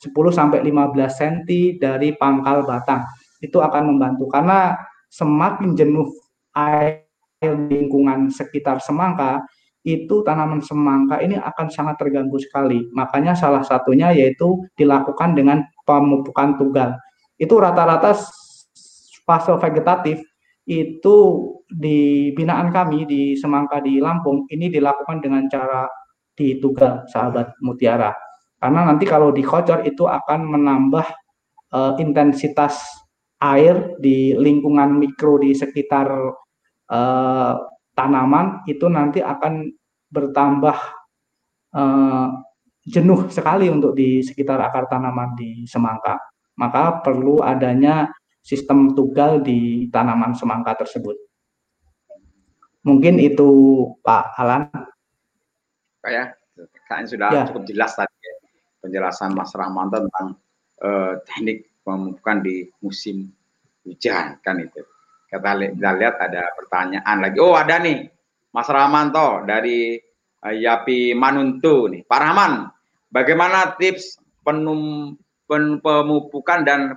10 0.00 0.12
sampai 0.30 0.60
15 0.62 0.94
cm 1.18 1.36
dari 1.80 2.14
pangkal 2.14 2.68
batang. 2.68 3.02
Itu 3.40 3.64
akan 3.64 3.96
membantu 3.96 4.28
karena 4.28 4.76
semakin 5.08 5.72
jenuh 5.72 6.06
air 6.54 7.06
lingkungan 7.42 8.28
sekitar 8.28 8.82
semangka 8.84 9.40
itu 9.80 10.20
tanaman 10.20 10.60
semangka 10.60 11.24
ini 11.24 11.40
akan 11.40 11.72
sangat 11.72 11.96
terganggu 11.96 12.36
sekali. 12.36 12.84
Makanya 12.92 13.32
salah 13.32 13.64
satunya 13.64 14.12
yaitu 14.12 14.60
dilakukan 14.76 15.32
dengan 15.32 15.64
pemupukan 15.88 16.60
tugal. 16.60 17.00
Itu 17.40 17.56
rata-rata 17.56 18.12
fase 19.24 19.52
vegetatif 19.56 20.20
itu 20.68 21.16
di 21.70 22.30
binaan 22.36 22.68
kami 22.68 23.08
di 23.08 23.22
Semangka 23.38 23.80
di 23.80 24.02
Lampung 24.02 24.44
ini 24.52 24.68
dilakukan 24.68 25.24
dengan 25.24 25.48
cara 25.48 25.88
ditugal 26.36 27.08
sahabat 27.08 27.56
mutiara. 27.64 28.12
Karena 28.60 28.84
nanti 28.84 29.08
kalau 29.08 29.32
dikocor 29.32 29.88
itu 29.88 30.04
akan 30.04 30.44
menambah 30.44 31.06
uh, 31.72 31.96
intensitas 31.96 32.84
air 33.40 33.96
di 33.96 34.36
lingkungan 34.36 35.00
mikro 35.00 35.40
di 35.40 35.56
sekitar 35.56 36.08
uh, 36.92 37.54
tanaman 37.96 38.64
itu 38.68 38.84
nanti 38.92 39.24
akan 39.24 39.72
bertambah 40.12 40.76
uh, 41.72 42.28
jenuh 42.84 43.28
sekali 43.32 43.72
untuk 43.72 43.96
di 43.96 44.20
sekitar 44.20 44.60
akar 44.60 44.88
tanaman 44.88 45.32
di 45.36 45.64
semangka. 45.64 46.20
Maka 46.60 47.00
perlu 47.00 47.40
adanya 47.40 48.12
sistem 48.44 48.92
tugal 48.92 49.40
di 49.40 49.88
tanaman 49.88 50.36
semangka 50.36 50.84
tersebut. 50.84 51.16
Mungkin 52.84 53.20
itu 53.20 53.48
Pak 54.00 54.36
Alan. 54.40 54.68
Pak 56.00 56.10
ya, 56.10 56.24
kayaknya 56.88 57.08
sudah 57.08 57.28
ya. 57.28 57.44
cukup 57.52 57.64
jelas 57.68 57.92
tadi 57.92 58.16
ya, 58.16 58.34
penjelasan 58.80 59.36
Mas 59.36 59.52
Rahman 59.52 59.92
tentang 59.92 60.26
uh, 60.80 61.20
teknik 61.28 61.69
pemupukan 61.84 62.44
di 62.44 62.68
musim 62.80 63.30
hujan 63.84 64.38
kan 64.44 64.60
itu. 64.60 64.82
Kita, 65.30 65.54
li 65.54 65.70
kita 65.78 65.90
lihat 65.94 66.16
ada 66.18 66.42
pertanyaan 66.58 67.16
lagi. 67.22 67.38
Oh 67.38 67.54
ada 67.54 67.78
nih, 67.78 68.10
Mas 68.50 68.66
Rahmanto 68.66 69.46
dari 69.46 69.94
uh, 70.42 70.54
Yapi 70.54 71.14
Manuntu 71.14 71.86
nih. 71.86 72.02
Pak 72.02 72.18
Rahman, 72.18 72.66
bagaimana 73.14 73.78
tips 73.78 74.18
penum 74.42 75.14
pemupukan 75.82 76.62
dan 76.62 76.94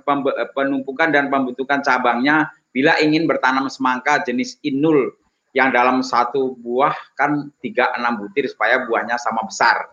penumpukan 0.54 1.10
dan 1.10 1.26
pembentukan 1.26 1.82
cabangnya 1.82 2.54
bila 2.70 2.94
ingin 3.02 3.26
bertanam 3.26 3.66
semangka 3.66 4.22
jenis 4.22 4.62
inul 4.62 5.10
yang 5.54 5.74
dalam 5.74 6.02
satu 6.02 6.54
buah 6.58 6.94
kan 7.18 7.50
3-6 7.62 7.98
butir 8.18 8.46
supaya 8.50 8.86
buahnya 8.86 9.18
sama 9.18 9.46
besar. 9.46 9.90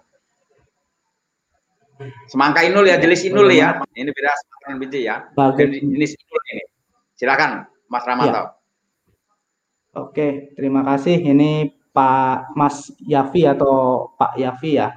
Semangka 2.27 2.65
inul 2.65 2.87
ya, 2.87 2.97
jenis 2.97 3.27
inul 3.27 3.49
ya. 3.51 3.79
Ini 3.93 4.09
beda 4.09 4.31
semangka 4.33 4.69
biji 4.81 4.99
ya. 5.07 5.15
Jenis 5.57 6.11
inul 6.17 6.41
ini. 6.55 6.63
Silakan 7.17 7.65
Mas 7.91 8.03
Ramanto. 8.07 8.33
Ya. 8.33 8.43
Oke, 9.91 10.55
terima 10.55 10.87
kasih. 10.87 11.19
Ini 11.19 11.67
Pak 11.91 12.55
Mas 12.55 12.95
Yafi 13.03 13.43
atau 13.43 14.07
Pak 14.15 14.39
Yafi 14.39 14.79
ya. 14.79 14.95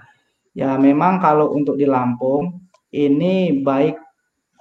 Ya 0.54 0.78
memang 0.78 1.18
kalau 1.18 1.50
untuk 1.50 1.74
di 1.74 1.82
Lampung 1.82 2.70
ini 2.94 3.58
baik 3.58 3.98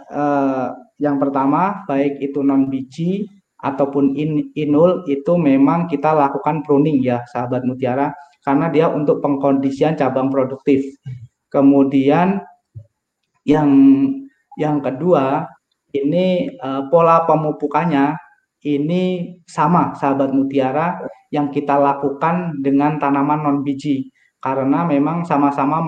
eh, 0.10 0.68
yang 0.98 1.22
pertama 1.22 1.86
baik 1.86 2.18
itu 2.18 2.42
non 2.42 2.66
biji 2.66 3.30
ataupun 3.62 4.18
in, 4.18 4.50
inul 4.58 5.06
itu 5.06 5.38
memang 5.38 5.86
kita 5.86 6.12
lakukan 6.18 6.66
pruning 6.66 7.00
ya 7.00 7.22
sahabat 7.30 7.62
mutiara 7.64 8.12
karena 8.44 8.68
dia 8.74 8.92
untuk 8.92 9.22
pengkondisian 9.24 9.96
cabang 9.96 10.34
produktif. 10.34 10.84
Kemudian 11.54 12.42
yang 13.46 13.70
yang 14.58 14.82
kedua 14.82 15.46
ini 15.94 16.50
uh, 16.58 16.90
pola 16.90 17.30
pemupukannya 17.30 18.18
ini 18.66 19.36
sama 19.46 19.94
sahabat 19.94 20.34
mutiara 20.34 20.98
yang 21.30 21.54
kita 21.54 21.78
lakukan 21.78 22.58
dengan 22.66 22.98
tanaman 22.98 23.46
non 23.46 23.58
biji 23.62 24.10
karena 24.42 24.82
memang 24.82 25.22
sama-sama 25.30 25.86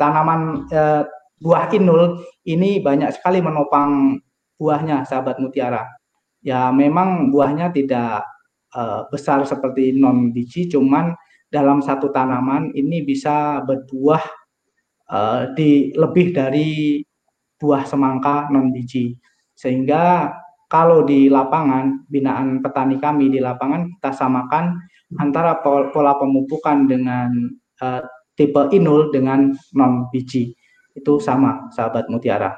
tanaman 0.00 0.64
uh, 0.72 1.04
buah 1.42 1.68
inul 1.76 2.24
ini 2.48 2.80
banyak 2.80 3.12
sekali 3.12 3.44
menopang 3.44 4.16
buahnya 4.56 5.04
sahabat 5.04 5.36
mutiara. 5.38 5.84
Ya 6.40 6.70
memang 6.70 7.28
buahnya 7.34 7.74
tidak 7.74 8.24
uh, 8.72 9.04
besar 9.10 9.42
seperti 9.44 9.92
non 9.92 10.30
biji, 10.32 10.70
cuman 10.70 11.12
dalam 11.50 11.82
satu 11.82 12.08
tanaman 12.14 12.70
ini 12.78 13.02
bisa 13.02 13.60
berbuah 13.66 14.37
uh, 15.12 15.52
di 15.56 15.92
lebih 15.96 16.32
dari 16.32 17.00
buah 17.58 17.84
semangka 17.84 18.48
non 18.52 18.70
biji. 18.70 19.16
Sehingga 19.58 20.32
kalau 20.70 21.02
di 21.02 21.26
lapangan 21.32 22.06
binaan 22.06 22.60
petani 22.60 23.00
kami 23.00 23.32
di 23.32 23.40
lapangan 23.40 23.98
kita 23.98 24.12
samakan 24.14 24.78
antara 25.16 25.58
pola 25.64 26.14
pemupukan 26.20 26.84
dengan 26.84 27.32
uh, 27.80 28.02
tipe 28.36 28.62
inul 28.70 29.10
dengan 29.10 29.50
non 29.74 30.06
biji 30.12 30.52
itu 30.94 31.12
sama 31.18 31.66
sahabat 31.72 32.06
mutiara. 32.12 32.54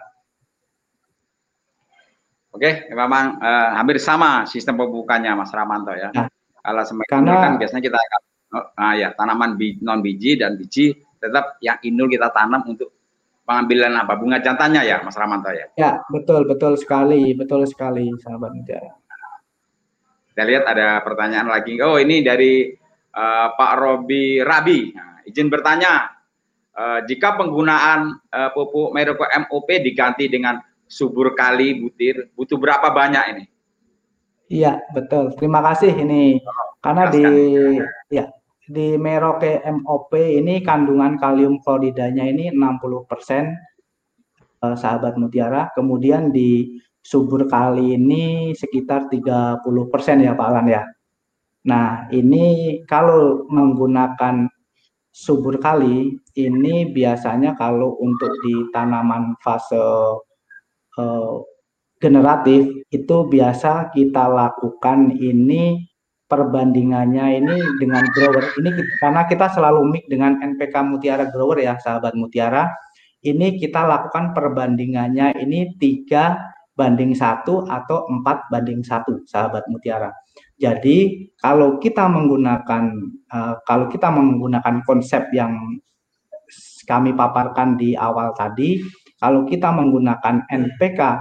Oke, 2.50 2.90
memang 2.90 3.38
uh, 3.38 3.78
hampir 3.78 4.02
sama 4.02 4.42
sistem 4.44 4.74
pembukannya 4.74 5.32
Mas 5.38 5.54
Ramanto 5.54 5.94
ya. 5.94 6.10
Nah, 6.10 6.26
Kalau 6.60 6.84
karena 7.08 7.40
kan 7.40 7.52
biasanya 7.56 7.80
kita 7.80 7.96
akan 7.96 8.20
oh, 8.52 8.66
ah, 8.76 8.92
ya 8.92 9.08
tanaman 9.16 9.56
bi, 9.56 9.80
non 9.80 10.04
biji 10.04 10.36
dan 10.36 10.60
biji 10.60 10.92
tetap 11.20 11.61
yang 11.61 11.76
inul 11.85 12.09
kita 12.09 12.33
tanam 12.33 12.64
untuk 12.64 12.90
pengambilan 13.44 13.92
apa 14.00 14.16
bunga 14.16 14.40
jantannya 14.40 14.83
ya 14.88 15.04
Mas 15.04 15.14
Ramanto 15.14 15.52
ya. 15.52 15.66
Ya 15.76 15.92
betul 16.09 16.48
betul 16.48 16.80
sekali 16.80 17.37
betul 17.37 17.68
sekali 17.68 18.09
sahabat 18.18 18.50
mutiara. 18.56 18.96
Kita 20.33 20.42
lihat 20.46 20.64
ada 20.64 21.04
pertanyaan 21.04 21.52
lagi. 21.52 21.76
Oh 21.85 22.00
ini 22.00 22.24
dari 22.24 22.72
uh, 23.12 23.48
Pak 23.52 23.72
Robi 23.76 24.40
Rabi. 24.40 24.94
Nah, 24.96 25.20
izin 25.28 25.52
bertanya, 25.52 26.20
Uh, 26.70 27.02
jika 27.02 27.35
penggunaan 27.35 28.14
uh, 28.30 28.50
pupuk 28.54 28.94
Meroko 28.94 29.26
MOP 29.26 29.68
diganti 29.83 30.30
dengan 30.30 30.62
subur 30.87 31.35
kali 31.35 31.76
butir, 31.76 32.30
butuh 32.33 32.56
berapa 32.56 32.94
banyak 32.94 33.24
ini? 33.37 33.44
Iya, 34.48 34.78
betul. 34.94 35.35
Terima 35.35 35.61
kasih 35.66 35.92
ini. 35.98 36.38
Karena 36.78 37.11
di 37.11 37.22
ya 38.09 38.30
di 38.70 38.94
Merauke 38.94 39.59
MOP 39.66 40.14
ini 40.14 40.62
kandungan 40.62 41.18
kalium 41.18 41.59
kloridanya 41.59 42.22
ini 42.22 42.54
60% 42.54 43.50
eh, 44.62 44.76
sahabat 44.78 45.18
mutiara. 45.18 45.74
Kemudian 45.74 46.30
di 46.30 46.78
subur 47.02 47.50
kali 47.50 47.98
ini 47.98 48.54
sekitar 48.54 49.11
30% 49.11 49.66
ya 50.22 50.38
Pak 50.38 50.46
Alan 50.46 50.66
ya. 50.70 50.87
Nah, 51.66 52.06
ini 52.14 52.78
kalau 52.87 53.44
menggunakan 53.50 54.46
subur 55.11 55.59
kali 55.59 56.14
ini 56.38 56.74
biasanya 56.94 57.59
kalau 57.59 57.98
untuk 57.98 58.30
di 58.46 58.70
tanaman 58.70 59.35
fase 59.42 59.76
uh, 60.96 61.35
generatif 62.00 62.87
itu 62.88 63.16
biasa 63.26 63.90
kita 63.92 64.30
lakukan 64.30 65.18
ini 65.18 65.89
perbandingannya 66.31 67.43
ini 67.43 67.57
dengan 67.83 68.07
grower. 68.14 68.55
Ini 68.62 68.71
karena 69.03 69.27
kita 69.27 69.51
selalu 69.51 69.83
mix 69.90 70.05
dengan 70.07 70.38
NPK 70.38 70.75
Mutiara 70.87 71.27
Grower 71.27 71.59
ya 71.59 71.75
sahabat 71.83 72.14
Mutiara. 72.14 72.71
Ini 73.21 73.59
kita 73.59 73.85
lakukan 73.85 74.33
perbandingannya 74.33 75.37
ini 75.43 75.77
tiga 75.77 76.55
banding 76.73 77.12
satu 77.12 77.69
atau 77.69 78.09
empat 78.09 78.49
banding 78.49 78.81
satu 78.81 79.27
sahabat 79.29 79.66
Mutiara. 79.69 80.09
Jadi 80.57 81.29
kalau 81.37 81.77
kita 81.83 82.09
menggunakan 82.09 82.85
uh, 83.29 83.55
kalau 83.66 83.90
kita 83.90 84.09
menggunakan 84.09 84.81
konsep 84.87 85.29
yang 85.37 85.53
kami 86.88 87.12
paparkan 87.12 87.77
di 87.77 87.93
awal 87.93 88.33
tadi, 88.33 88.81
kalau 89.21 89.45
kita 89.45 89.69
menggunakan 89.71 90.49
NPK 90.49 91.01
uh, 91.01 91.19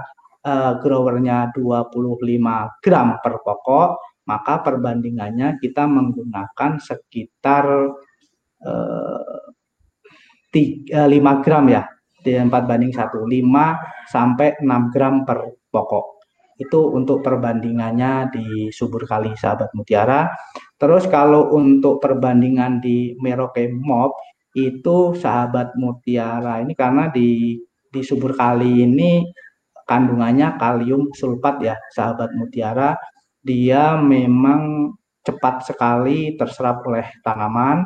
eh, 0.48 0.72
growernya 0.80 1.52
25 1.52 2.82
gram 2.82 3.08
per 3.20 3.34
pokok, 3.44 3.88
maka 4.30 4.62
perbandingannya 4.62 5.58
kita 5.58 5.90
menggunakan 5.90 6.78
sekitar 6.78 7.66
3, 8.62 8.62
5 10.54 11.42
gram 11.42 11.64
ya, 11.66 11.82
di 12.22 12.38
4 12.38 12.46
banding 12.46 12.94
1, 12.94 13.26
5 13.26 14.06
sampai 14.06 14.62
6 14.62 14.94
gram 14.94 15.26
per 15.26 15.58
pokok. 15.66 16.06
Itu 16.60 16.94
untuk 16.94 17.26
perbandingannya 17.26 18.30
di 18.30 18.46
subur 18.70 19.02
kali 19.08 19.34
sahabat 19.34 19.74
mutiara. 19.74 20.30
Terus 20.78 21.10
kalau 21.10 21.50
untuk 21.56 21.98
perbandingan 21.98 22.78
di 22.78 23.16
Merauke 23.18 23.66
Mob 23.72 24.14
itu 24.54 25.14
sahabat 25.14 25.74
mutiara 25.78 26.58
ini 26.58 26.74
karena 26.74 27.06
di 27.08 27.54
di 27.90 28.00
subur 28.02 28.34
kali 28.34 28.82
ini 28.86 29.22
kandungannya 29.86 30.58
kalium 30.58 31.10
sulfat 31.14 31.56
ya 31.62 31.76
sahabat 31.90 32.30
mutiara 32.38 32.94
dia 33.40 33.96
memang 34.00 34.92
cepat 35.24 35.68
sekali 35.68 36.36
terserap 36.36 36.84
oleh 36.88 37.04
tanaman 37.24 37.84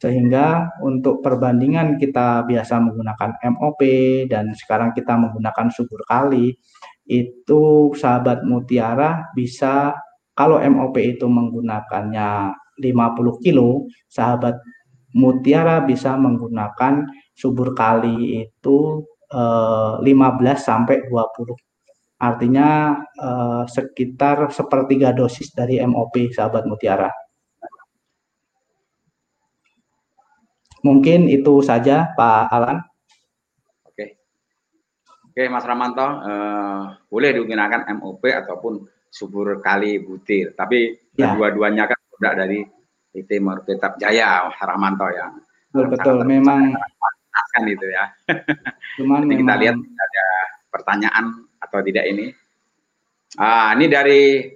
sehingga 0.00 0.68
untuk 0.84 1.24
perbandingan 1.24 1.96
kita 1.96 2.44
biasa 2.44 2.76
menggunakan 2.82 3.40
MOP 3.56 3.80
dan 4.28 4.52
sekarang 4.52 4.92
kita 4.92 5.16
menggunakan 5.16 5.72
subur 5.72 6.04
kali 6.04 6.52
itu 7.08 7.92
sahabat 7.96 8.44
mutiara 8.44 9.28
bisa 9.36 9.96
kalau 10.34 10.58
MOP 10.58 10.98
itu 10.98 11.30
menggunakannya 11.30 12.52
50 12.82 13.44
kilo, 13.44 13.86
sahabat 14.10 14.58
mutiara 15.14 15.78
bisa 15.86 16.18
menggunakan 16.18 17.06
subur 17.38 17.70
kali 17.70 18.42
itu 18.42 19.06
eh, 19.30 19.94
15 20.02 20.58
sampai 20.58 21.06
20 21.06 21.54
Artinya 22.18 22.94
eh, 23.18 23.62
sekitar 23.66 24.50
sepertiga 24.54 25.10
dosis 25.10 25.50
dari 25.50 25.82
MOP 25.82 26.30
sahabat 26.30 26.64
mutiara. 26.64 27.10
Mungkin 30.84 31.32
itu 31.32 31.64
saja 31.64 32.12
Pak 32.12 32.52
Alan. 32.52 32.78
Oke, 33.88 34.20
oke 35.32 35.42
Mas 35.48 35.64
Ramanto, 35.64 36.06
eh, 36.28 36.82
boleh 37.08 37.30
digunakan 37.34 37.88
MOP 37.98 38.22
ataupun 38.28 38.84
subur 39.08 39.62
kali 39.62 40.02
butir, 40.02 40.52
tapi 40.58 40.92
ya. 41.14 41.32
kedua-duanya 41.32 41.86
kan 41.86 41.98
produk 42.10 42.34
dari 42.34 42.60
IT 43.14 43.30
Marketab 43.38 43.94
Jaya, 43.96 44.50
Mas 44.50 44.60
Ramanto 44.60 45.06
ya. 45.08 45.30
Betul, 45.74 45.90
betul. 45.90 46.16
memang 46.22 46.74
kan 47.54 47.64
itu 47.66 47.86
ya. 47.90 48.04
Cuman 48.98 49.26
Nanti 49.26 49.42
kita 49.42 49.54
lihat 49.58 49.76
ada 49.78 50.26
pertanyaan 50.70 51.24
atau 51.64 51.80
tidak 51.80 52.04
ini. 52.04 52.30
Ah, 53.40 53.74
ini 53.74 53.90
dari 53.90 54.46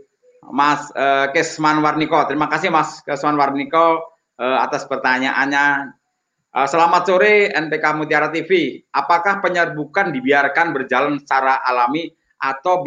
Mas 0.49 0.89
uh, 0.95 1.29
Kesman 1.35 1.83
Warniko. 1.83 2.25
Terima 2.29 2.47
kasih 2.47 2.71
Mas 2.71 3.03
Kesman 3.03 3.37
Warniko 3.37 4.15
uh, 4.39 4.59
atas 4.63 4.87
pertanyaannya. 4.87 5.97
Uh, 6.49 6.65
selamat 6.65 7.03
sore 7.05 7.53
NPK 7.53 7.85
Mutiara 7.99 8.33
TV. 8.33 8.81
Apakah 8.95 9.45
penyerbukan 9.45 10.15
dibiarkan 10.15 10.73
berjalan 10.73 11.21
secara 11.21 11.61
alami 11.67 12.09
atau 12.41 12.81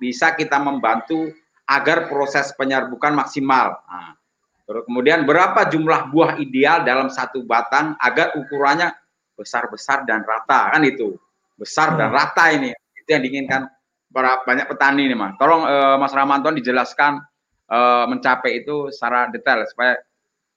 bisa 0.00 0.32
kita 0.38 0.56
membantu 0.62 1.28
agar 1.68 2.08
proses 2.08 2.54
penyerbukan 2.56 3.12
maksimal? 3.12 3.76
Nah, 3.84 4.16
terus 4.64 4.86
kemudian 4.88 5.28
berapa 5.28 5.68
jumlah 5.68 6.08
buah 6.08 6.40
ideal 6.40 6.86
dalam 6.86 7.12
satu 7.12 7.44
batang 7.44 7.98
agar 8.00 8.32
ukurannya 8.38 8.94
besar-besar 9.36 10.04
dan 10.04 10.20
rata 10.24 10.68
kan 10.76 10.84
itu 10.84 11.16
besar 11.56 11.96
dan 11.96 12.12
hmm. 12.12 12.16
rata 12.16 12.44
ini 12.52 12.70
itu 13.10 13.18
yang 13.18 13.26
diinginkan 13.26 13.66
para 14.14 14.38
banyak 14.46 14.70
petani 14.70 15.10
ini 15.10 15.18
mas. 15.18 15.34
Tolong 15.34 15.66
uh, 15.66 15.98
Mas 15.98 16.14
Ramanton 16.14 16.54
dijelaskan 16.54 17.18
uh, 17.66 18.06
mencapai 18.06 18.62
itu 18.62 18.86
secara 18.94 19.26
detail 19.34 19.66
supaya 19.66 19.98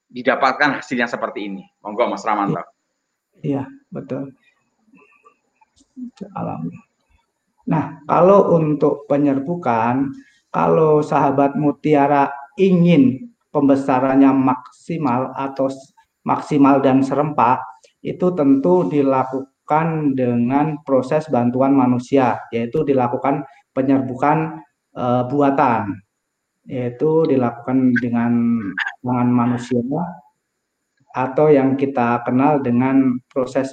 didapatkan 0.06 0.78
hasil 0.78 0.94
yang 0.94 1.10
seperti 1.10 1.50
ini. 1.50 1.66
Monggo 1.82 2.06
Mas 2.06 2.22
Ramanto. 2.22 2.62
Iya, 3.42 3.66
betul. 3.90 4.30
Alam. 6.38 6.70
Nah, 7.66 7.98
kalau 8.06 8.54
untuk 8.54 9.10
penyerbukan, 9.10 10.14
kalau 10.54 11.02
sahabat 11.02 11.58
mutiara 11.58 12.30
ingin 12.54 13.34
pembesarannya 13.50 14.30
maksimal 14.30 15.34
atau 15.34 15.66
maksimal 16.22 16.78
dan 16.78 17.02
serempak, 17.02 17.58
itu 18.06 18.30
tentu 18.38 18.86
dilakukan 18.86 19.53
dengan 20.14 20.80
proses 20.84 21.26
bantuan 21.32 21.72
manusia, 21.72 22.40
yaitu 22.52 22.84
dilakukan 22.84 23.44
penyerbukan 23.74 24.62
e, 24.94 25.04
buatan 25.28 26.04
yaitu 26.64 27.28
dilakukan 27.28 27.92
dengan 28.00 28.56
tangan 29.04 29.28
manusia 29.28 29.80
atau 31.12 31.52
yang 31.52 31.76
kita 31.76 32.24
kenal 32.24 32.58
dengan 32.64 33.20
proses 33.28 33.68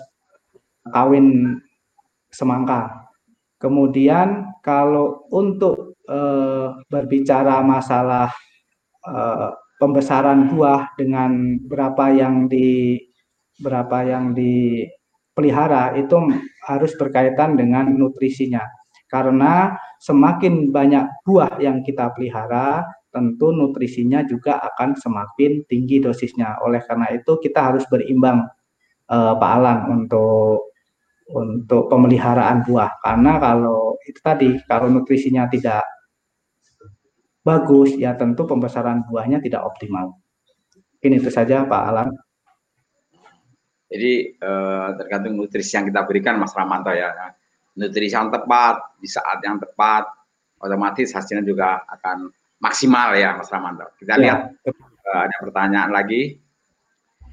kawin 0.91 1.55
semangka. 2.29 3.07
Kemudian 3.57 4.59
kalau 4.59 5.23
untuk 5.31 5.95
e, 6.03 6.19
berbicara 6.91 7.63
masalah 7.63 8.29
e, 9.07 9.15
pembesaran 9.79 10.51
buah 10.51 10.93
dengan 10.99 11.57
berapa 11.65 12.11
yang 12.13 12.45
di 12.51 12.99
berapa 13.61 14.03
yang 14.05 14.33
dipelihara 15.41 15.97
itu 15.97 16.13
harus 16.69 16.93
berkaitan 16.93 17.57
dengan 17.57 17.89
nutrisinya. 17.89 18.61
Karena 19.09 19.73
semakin 19.97 20.69
banyak 20.69 21.25
buah 21.25 21.57
yang 21.57 21.81
kita 21.81 22.13
pelihara, 22.13 22.85
tentu 23.09 23.49
nutrisinya 23.51 24.21
juga 24.23 24.61
akan 24.61 24.93
semakin 24.95 25.65
tinggi 25.65 25.99
dosisnya. 25.99 26.61
Oleh 26.61 26.85
karena 26.85 27.09
itu 27.11 27.41
kita 27.41 27.73
harus 27.73 27.83
berimbang 27.89 28.45
eh, 29.09 29.33
Pak 29.35 29.51
Alan 29.57 29.79
untuk 29.89 30.71
untuk 31.33 31.89
pemeliharaan 31.89 32.61
buah. 32.63 33.01
Karena 33.01 33.41
kalau 33.41 33.97
itu 34.05 34.19
tadi 34.21 34.49
kalau 34.69 34.87
nutrisinya 34.93 35.49
tidak 35.49 35.83
bagus, 37.41 37.97
ya 37.97 38.13
tentu 38.13 38.45
pembesaran 38.45 39.03
buahnya 39.09 39.41
tidak 39.41 39.65
optimal. 39.65 40.21
Ini 41.01 41.17
itu 41.17 41.33
saja 41.33 41.65
Pak 41.65 41.83
Alan. 41.89 42.09
Jadi 43.91 44.39
eh, 44.39 44.89
tergantung 44.95 45.35
nutrisi 45.35 45.75
yang 45.75 45.83
kita 45.83 46.07
berikan 46.07 46.39
Mas 46.39 46.55
Ramanto 46.55 46.95
ya 46.95 47.11
nutrisi 47.75 48.15
yang 48.15 48.31
tepat 48.31 48.99
di 48.99 49.07
saat 49.07 49.39
yang 49.43 49.59
tepat 49.59 50.07
otomatis 50.59 51.15
hasilnya 51.15 51.45
juga 51.45 51.83
akan 51.87 52.29
maksimal 52.61 53.15
ya 53.15 53.37
Mas 53.39 53.49
Ramanto. 53.49 53.87
Kita 53.97 54.15
ya. 54.15 54.21
lihat 54.21 54.39
uh, 54.67 55.19
ada 55.25 55.35
pertanyaan 55.41 55.91
lagi. 55.91 56.37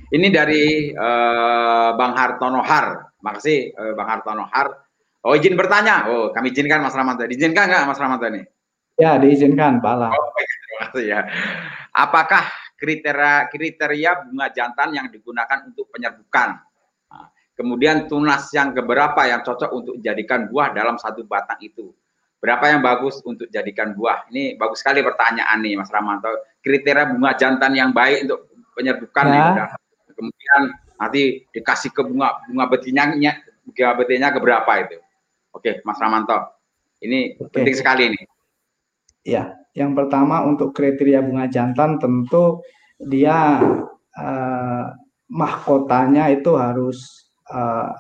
Ini 0.09 0.29
dari 0.33 0.89
uh, 0.97 1.93
Bang 1.99 2.17
Hartono 2.17 2.65
Har. 2.65 3.13
Makasih 3.21 3.77
uh, 3.77 3.93
Bang 3.93 4.09
Hartono 4.09 4.49
Har. 4.49 4.89
Oh 5.27 5.37
izin 5.37 5.59
bertanya. 5.59 6.09
Oh 6.09 6.33
kami 6.33 6.55
izinkan 6.55 6.81
Mas 6.81 6.97
Ramanto. 6.97 7.29
Diizinkan 7.29 7.69
nggak 7.69 7.85
Mas 7.85 8.01
Ramanto 8.01 8.27
ini? 8.33 8.43
Ya 8.97 9.21
diizinkan 9.21 9.79
Pak 9.85 9.93
Alam. 9.95 10.11
Oh, 10.11 10.33
terima 10.35 10.79
kasih 10.89 11.05
ya. 11.07 11.21
Apakah 11.93 12.49
kriteria 12.79 13.51
kriteria 13.51 14.31
bunga 14.31 14.47
jantan 14.55 14.95
yang 14.95 15.11
digunakan 15.11 15.67
untuk 15.67 15.91
penyerbukan 15.91 16.63
Kemudian 17.59 18.07
tunas 18.07 18.55
yang 18.55 18.71
keberapa 18.71 19.19
yang 19.27 19.43
cocok 19.43 19.71
untuk 19.75 19.99
dijadikan 19.99 20.47
buah 20.47 20.71
dalam 20.71 20.95
satu 20.95 21.27
batang 21.27 21.59
itu. 21.59 21.91
Berapa 22.39 22.71
yang 22.71 22.87
bagus 22.87 23.19
untuk 23.27 23.51
jadikan 23.51 23.99
buah? 23.99 24.31
Ini 24.31 24.55
bagus 24.55 24.79
sekali 24.79 25.03
pertanyaan 25.03 25.59
nih 25.59 25.75
Mas 25.75 25.91
Ramanto. 25.91 26.31
Kriteria 26.63 27.11
bunga 27.11 27.35
jantan 27.35 27.75
yang 27.75 27.91
baik 27.91 28.31
untuk 28.31 28.47
penyerbukan 28.79 29.27
ya. 29.27 29.35
nih. 29.35 29.75
Kemudian 30.15 30.61
nanti 31.03 31.23
dikasih 31.51 31.91
ke 31.91 32.07
bunga 32.07 32.39
bunga 32.47 32.65
betinanya, 32.71 33.43
bunga 33.67 33.91
betinanya 33.99 34.39
keberapa 34.39 34.71
itu? 34.79 35.03
Oke, 35.51 35.83
Mas 35.83 35.99
Ramanto. 35.99 36.39
Ini 37.03 37.43
Oke. 37.43 37.59
penting 37.59 37.75
sekali 37.75 38.15
ini. 38.15 38.23
Ya, 39.29 39.53
yang 39.77 39.93
pertama 39.93 40.41
untuk 40.49 40.73
kriteria 40.73 41.21
bunga 41.21 41.53
jantan 41.53 42.01
tentu 42.01 42.65
dia 42.97 43.61
uh, 44.17 44.85
mahkotanya 45.29 46.33
itu 46.33 46.57
harus 46.57 47.29
uh, 47.53 47.93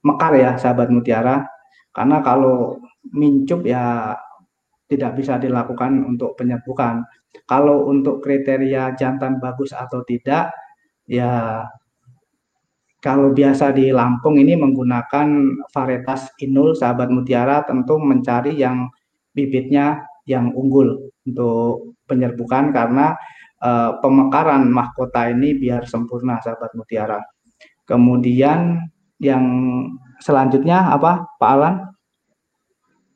mekar 0.00 0.32
ya 0.32 0.56
sahabat 0.56 0.88
mutiara 0.88 1.44
karena 1.92 2.24
kalau 2.24 2.80
mincup 3.12 3.68
ya 3.68 4.16
tidak 4.88 5.20
bisa 5.20 5.36
dilakukan 5.36 6.04
untuk 6.08 6.36
penyerbukan. 6.40 7.04
Kalau 7.48 7.88
untuk 7.88 8.20
kriteria 8.24 8.96
jantan 8.96 9.40
bagus 9.40 9.72
atau 9.72 10.04
tidak, 10.04 10.52
ya 11.08 11.64
kalau 13.00 13.32
biasa 13.32 13.72
di 13.72 13.88
Lampung 13.88 14.36
ini 14.36 14.52
menggunakan 14.56 15.28
varietas 15.72 16.32
inul 16.44 16.76
sahabat 16.76 17.08
mutiara 17.08 17.64
tentu 17.64 17.96
mencari 17.96 18.56
yang 18.56 18.88
bibitnya 19.32 20.11
yang 20.28 20.54
unggul 20.54 21.10
untuk 21.26 21.98
penyerbukan 22.06 22.70
karena 22.70 23.14
uh, 23.62 23.98
pemekaran 23.98 24.66
mahkota 24.70 25.30
ini 25.30 25.54
biar 25.58 25.86
sempurna 25.86 26.38
sahabat 26.42 26.74
mutiara. 26.74 27.22
Kemudian 27.86 28.78
yang 29.18 29.44
selanjutnya 30.22 30.94
apa, 30.94 31.26
Pak 31.38 31.50
Alan? 31.50 31.74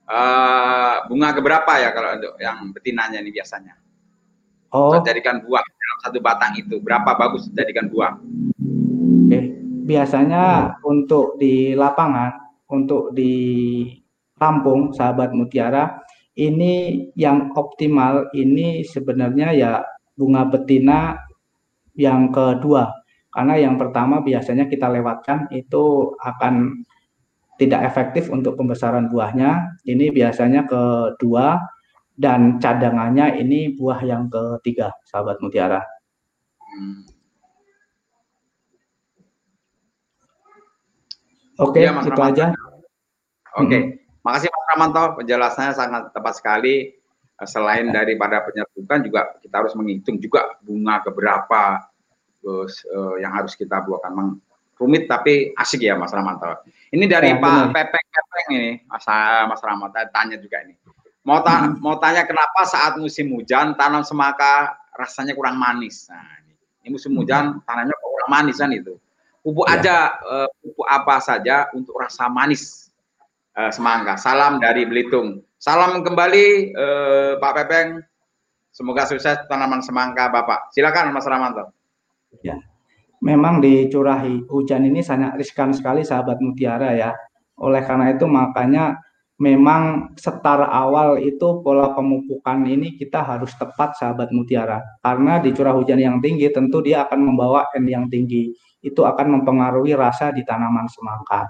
Uh, 0.06 1.02
bunga 1.10 1.34
keberapa 1.34 1.72
ya 1.82 1.90
kalau 1.90 2.14
untuk 2.14 2.34
yang 2.38 2.70
betinanya 2.70 3.18
ini 3.22 3.34
biasanya? 3.34 3.74
Oh. 4.70 4.90
Untuk 4.94 5.06
jadikan 5.06 5.42
buah 5.42 5.62
dalam 5.62 5.98
satu 6.02 6.18
batang 6.22 6.52
itu 6.58 6.78
berapa 6.82 7.14
bagus 7.18 7.50
jadikan 7.54 7.90
buah? 7.90 8.18
Oke, 9.26 9.40
biasanya 9.86 10.74
hmm. 10.78 10.86
untuk 10.86 11.38
di 11.38 11.74
lapangan, 11.74 12.34
untuk 12.70 13.14
di 13.14 13.34
Lampung, 14.36 14.92
sahabat 14.92 15.32
Mutiara, 15.32 15.96
ini 16.36 17.08
yang 17.16 17.52
optimal 17.56 18.28
ini 18.36 18.84
sebenarnya 18.84 19.48
ya 19.56 19.72
bunga 20.16 20.48
betina 20.48 21.16
yang 21.96 22.28
kedua 22.28 22.92
karena 23.36 23.54
yang 23.60 23.76
pertama 23.76 24.24
biasanya 24.24 24.64
kita 24.64 24.88
lewatkan 24.88 25.52
itu 25.52 26.16
akan 26.24 26.84
tidak 27.60 27.84
efektif 27.88 28.32
untuk 28.32 28.56
pembesaran 28.56 29.12
buahnya. 29.12 29.80
Ini 29.84 30.08
biasanya 30.08 30.64
kedua 30.64 31.60
dan 32.16 32.56
cadangannya 32.56 33.36
ini 33.40 33.76
buah 33.76 34.00
yang 34.04 34.32
ketiga, 34.32 34.92
sahabat 35.04 35.36
mutiara. 35.44 35.84
Oke, 41.56 41.80
okay, 41.80 41.88
ya, 41.88 41.92
itu 42.04 42.20
aja. 42.20 42.46
Oke, 42.52 43.68
okay. 43.68 43.80
hmm. 43.84 44.05
Makasih 44.26 44.50
Mas 44.50 44.66
Ramanto, 44.74 45.02
penjelasannya 45.22 45.72
sangat 45.78 46.02
tepat 46.10 46.34
sekali. 46.34 46.98
Selain 47.44 47.84
daripada 47.92 48.40
penyerbukan 48.48 48.98
juga 49.04 49.20
kita 49.44 49.60
harus 49.60 49.76
menghitung 49.76 50.16
juga 50.16 50.56
bunga 50.64 51.04
keberapa 51.04 51.84
terus 52.40 52.80
uh, 52.88 53.20
yang 53.20 53.30
harus 53.36 53.52
kita. 53.52 53.84
Memang 53.84 54.40
rumit 54.80 55.04
tapi 55.06 55.52
asik 55.54 55.84
ya 55.84 55.94
Mas 55.94 56.16
Ramanto. 56.16 56.64
Ini 56.90 57.04
dari 57.04 57.36
ya, 57.36 57.38
Pak 57.38 57.76
Pepeng 57.76 58.06
Pepeng 58.08 58.46
ini 58.56 58.70
Mas 58.88 59.04
Mas 59.52 59.60
Ramanto 59.60 60.00
tanya 60.10 60.40
juga 60.40 60.64
ini. 60.64 60.74
Mau 61.26 61.42
ta 61.42 61.66
hmm. 61.66 61.82
mau 61.82 62.00
tanya 62.00 62.22
kenapa 62.24 62.64
saat 62.64 62.96
musim 62.96 63.28
hujan 63.34 63.74
tanam 63.76 64.00
semangka 64.06 64.78
rasanya 64.94 65.34
kurang 65.36 65.58
manis. 65.58 66.06
Nah, 66.08 66.22
ini, 66.40 66.54
ini 66.86 66.88
musim 66.94 67.12
hmm. 67.12 67.20
hujan 67.20 67.44
tanamnya 67.68 67.96
kurang 68.00 68.30
manis 68.32 68.56
kan 68.62 68.70
itu. 68.72 68.96
Pupuk 69.44 69.66
ya. 69.68 69.76
aja 69.76 69.96
uh, 70.24 70.48
pupuk 70.62 70.86
apa 70.88 71.20
saja 71.20 71.68
untuk 71.76 71.98
rasa 71.98 72.30
manis 72.30 72.85
uh, 73.56 73.72
semangka. 73.72 74.20
Salam 74.20 74.60
dari 74.60 74.84
Belitung. 74.84 75.42
Salam 75.56 76.04
kembali 76.04 76.76
uh, 76.76 77.32
Pak 77.40 77.52
Pepeng. 77.56 77.88
Semoga 78.70 79.08
sukses 79.08 79.40
tanaman 79.48 79.80
semangka 79.80 80.28
Bapak. 80.28 80.68
Silakan 80.76 81.16
Mas 81.16 81.24
Ramanto. 81.24 81.72
Ya. 82.44 82.60
Memang 83.24 83.64
dicurahi 83.64 84.44
hujan 84.52 84.84
ini 84.84 85.00
sangat 85.00 85.40
riskan 85.40 85.72
sekali 85.72 86.04
sahabat 86.04 86.36
mutiara 86.44 86.92
ya. 86.92 87.16
Oleh 87.56 87.80
karena 87.88 88.12
itu 88.12 88.28
makanya 88.28 89.00
memang 89.40 90.12
setar 90.20 90.60
awal 90.68 91.16
itu 91.24 91.64
pola 91.64 91.96
pemupukan 91.96 92.68
ini 92.68 93.00
kita 93.00 93.24
harus 93.24 93.56
tepat 93.56 93.96
sahabat 93.96 94.28
mutiara. 94.36 94.84
Karena 95.00 95.40
di 95.40 95.56
curah 95.56 95.72
hujan 95.72 95.96
yang 95.96 96.20
tinggi 96.20 96.52
tentu 96.52 96.84
dia 96.84 97.08
akan 97.08 97.32
membawa 97.32 97.72
N 97.72 97.88
yang 97.88 98.12
tinggi. 98.12 98.52
Itu 98.84 99.08
akan 99.08 99.40
mempengaruhi 99.40 99.96
rasa 99.96 100.36
di 100.36 100.44
tanaman 100.44 100.84
semangka. 100.92 101.48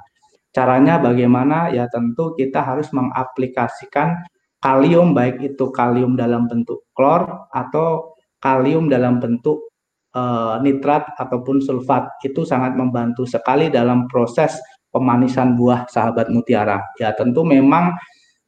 Caranya 0.56 0.96
bagaimana? 0.96 1.68
Ya 1.68 1.84
tentu 1.92 2.32
kita 2.32 2.64
harus 2.64 2.88
mengaplikasikan 2.96 4.24
kalium 4.56 5.12
baik 5.12 5.44
itu 5.44 5.68
kalium 5.68 6.16
dalam 6.16 6.48
bentuk 6.48 6.88
klor 6.96 7.52
atau 7.52 8.16
kalium 8.40 8.88
dalam 8.88 9.20
bentuk 9.20 9.68
uh, 10.16 10.56
nitrat 10.64 11.12
ataupun 11.20 11.60
sulfat. 11.60 12.08
Itu 12.24 12.48
sangat 12.48 12.72
membantu 12.72 13.28
sekali 13.28 13.68
dalam 13.68 14.08
proses 14.08 14.56
pemanisan 14.88 15.60
buah 15.60 15.84
sahabat 15.92 16.32
mutiara. 16.32 16.80
Ya 16.96 17.12
tentu 17.12 17.44
memang 17.44 17.92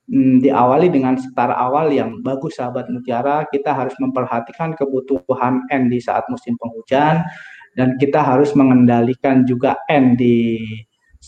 hmm, 0.09 0.41
diawali 0.41 0.89
dengan 0.89 1.21
setara 1.21 1.61
awal 1.61 1.93
yang 1.93 2.25
bagus 2.25 2.57
sahabat 2.57 2.89
mutiara. 2.89 3.45
Kita 3.53 3.77
harus 3.77 3.93
memperhatikan 4.01 4.73
kebutuhan 4.73 5.69
N 5.69 5.93
di 5.93 6.01
saat 6.01 6.25
musim 6.33 6.57
penghujan 6.57 7.21
dan 7.77 8.01
kita 8.01 8.25
harus 8.25 8.57
mengendalikan 8.57 9.45
juga 9.45 9.77
N 9.93 10.17
di 10.17 10.57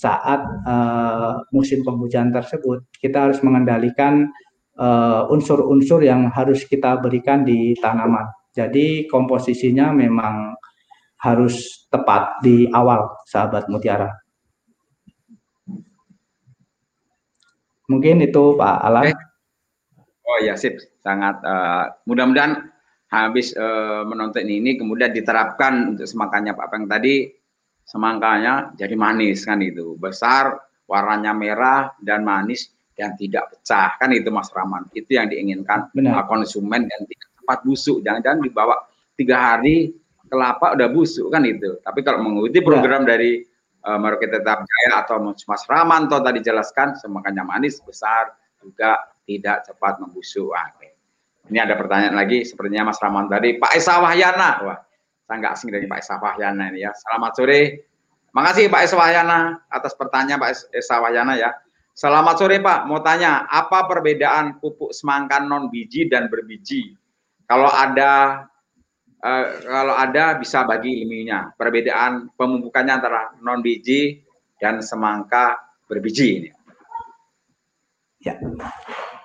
saat 0.00 0.40
uh, 0.64 1.44
musim 1.52 1.84
penghujan 1.84 2.32
tersebut 2.32 2.88
kita 2.96 3.28
harus 3.28 3.44
mengendalikan 3.44 4.32
eh, 4.80 5.22
unsur-unsur 5.28 6.00
uh, 6.00 6.08
yang 6.08 6.32
harus 6.32 6.64
kita 6.64 6.96
berikan 7.04 7.44
di 7.44 7.76
tanaman. 7.76 8.24
Jadi 8.56 9.04
komposisinya 9.12 9.92
memang 9.92 10.56
harus 11.20 11.84
tepat 11.92 12.40
di 12.40 12.64
awal, 12.72 13.12
sahabat 13.28 13.68
mutiara. 13.68 14.08
Mungkin 17.92 18.24
itu 18.24 18.56
Pak 18.56 18.76
Alan. 18.80 19.12
Oh 20.24 20.38
ya 20.40 20.56
sip, 20.56 20.80
sangat 21.04 21.44
uh, 21.44 21.92
mudah-mudahan 22.08 22.72
habis 23.10 23.52
uh, 23.58 24.06
menonton 24.06 24.46
ini 24.46 24.78
kemudian 24.78 25.10
diterapkan 25.10 25.92
untuk 25.92 26.06
semangkanya 26.06 26.54
Pak 26.54 26.70
Peng 26.70 26.86
tadi 26.86 27.39
semangkanya 27.90 28.70
jadi 28.78 28.94
manis 28.94 29.42
kan 29.42 29.58
itu. 29.58 29.98
Besar 29.98 30.54
warnanya 30.86 31.34
merah 31.34 31.90
dan 31.98 32.22
manis 32.22 32.70
dan 32.94 33.18
tidak 33.18 33.50
pecah. 33.50 33.98
Kan 33.98 34.14
itu 34.14 34.30
Mas 34.30 34.46
Rahman. 34.54 34.86
Itu 34.94 35.18
yang 35.18 35.26
diinginkan 35.26 35.90
Benar. 35.90 36.22
konsumen 36.30 36.86
dan 36.86 37.00
tidak 37.10 37.28
cepat 37.42 37.58
busuk. 37.66 37.98
Jangan-jangan 38.06 38.40
dibawa 38.46 38.74
tiga 39.18 39.36
hari 39.54 39.90
kelapa 40.30 40.78
udah 40.78 40.88
busuk 40.94 41.34
kan 41.34 41.42
itu. 41.42 41.82
Tapi 41.82 42.06
kalau 42.06 42.22
mengikuti 42.22 42.62
program 42.62 43.02
ya. 43.02 43.18
dari 43.18 43.42
uh, 43.82 43.98
Market 43.98 44.38
Tetap 44.38 44.62
Jaya 44.62 45.02
atau 45.02 45.18
Mas 45.26 45.66
Ramanto 45.66 46.22
tadi 46.22 46.38
jelaskan 46.38 46.94
semangkanya 46.94 47.42
manis 47.42 47.82
besar 47.82 48.30
juga 48.62 49.02
tidak 49.26 49.66
cepat 49.66 49.98
membusuk. 49.98 50.54
Ah, 50.54 50.70
ini 51.50 51.58
ada 51.58 51.74
pertanyaan 51.74 52.14
lagi 52.14 52.46
sepertinya 52.46 52.94
Mas 52.94 53.02
Raman 53.02 53.26
tadi. 53.26 53.58
Pak 53.58 53.74
Esa 53.74 53.98
Wahyana. 53.98 54.50
Wah 54.62 54.78
saya 55.30 55.46
nggak 55.46 55.54
asing 55.54 55.70
dari 55.70 55.86
Pak 55.86 56.02
Esa 56.02 56.18
Wahyana 56.18 56.74
ini 56.74 56.82
ya. 56.82 56.90
Selamat 56.90 57.38
sore. 57.38 57.86
Makasih 58.34 58.66
Pak 58.66 58.82
Esa 58.82 58.98
Wahyana 58.98 59.62
atas 59.70 59.94
pertanyaan 59.94 60.42
Pak 60.42 60.74
Esa 60.74 60.98
Wahyana 60.98 61.38
ya. 61.38 61.54
Selamat 61.94 62.34
sore 62.34 62.58
Pak, 62.58 62.90
mau 62.90 62.98
tanya 62.98 63.46
apa 63.46 63.86
perbedaan 63.86 64.58
pupuk 64.58 64.90
semangka 64.90 65.38
non 65.38 65.70
biji 65.70 66.10
dan 66.10 66.26
berbiji? 66.26 66.98
Kalau 67.46 67.70
ada 67.70 68.42
eh, 69.22 69.46
kalau 69.62 69.94
ada 69.94 70.34
bisa 70.34 70.66
bagi 70.66 71.06
ilmunya. 71.06 71.54
Perbedaan 71.54 72.34
pemupukannya 72.34 72.98
antara 72.98 73.30
non 73.38 73.62
biji 73.62 74.18
dan 74.58 74.82
semangka 74.82 75.62
berbiji 75.86 76.42
ini. 76.42 76.50
Ya. 78.18 78.34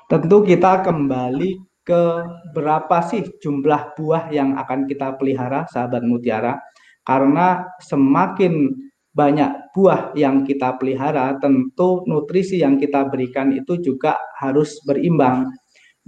Tentu 0.06 0.46
kita 0.46 0.86
kembali 0.86 1.58
ke 1.86 2.04
berapa 2.52 2.98
sih 3.06 3.22
jumlah 3.38 3.94
buah 3.94 4.34
yang 4.34 4.58
akan 4.58 4.90
kita 4.90 5.16
pelihara, 5.22 5.70
sahabat 5.70 6.02
mutiara? 6.02 6.58
Karena 7.06 7.70
semakin 7.78 8.74
banyak 9.16 9.72
buah 9.72 10.18
yang 10.18 10.44
kita 10.44 10.76
pelihara, 10.82 11.38
tentu 11.38 12.04
nutrisi 12.10 12.60
yang 12.60 12.82
kita 12.82 13.08
berikan 13.08 13.54
itu 13.54 13.80
juga 13.80 14.18
harus 14.42 14.82
berimbang. 14.84 15.48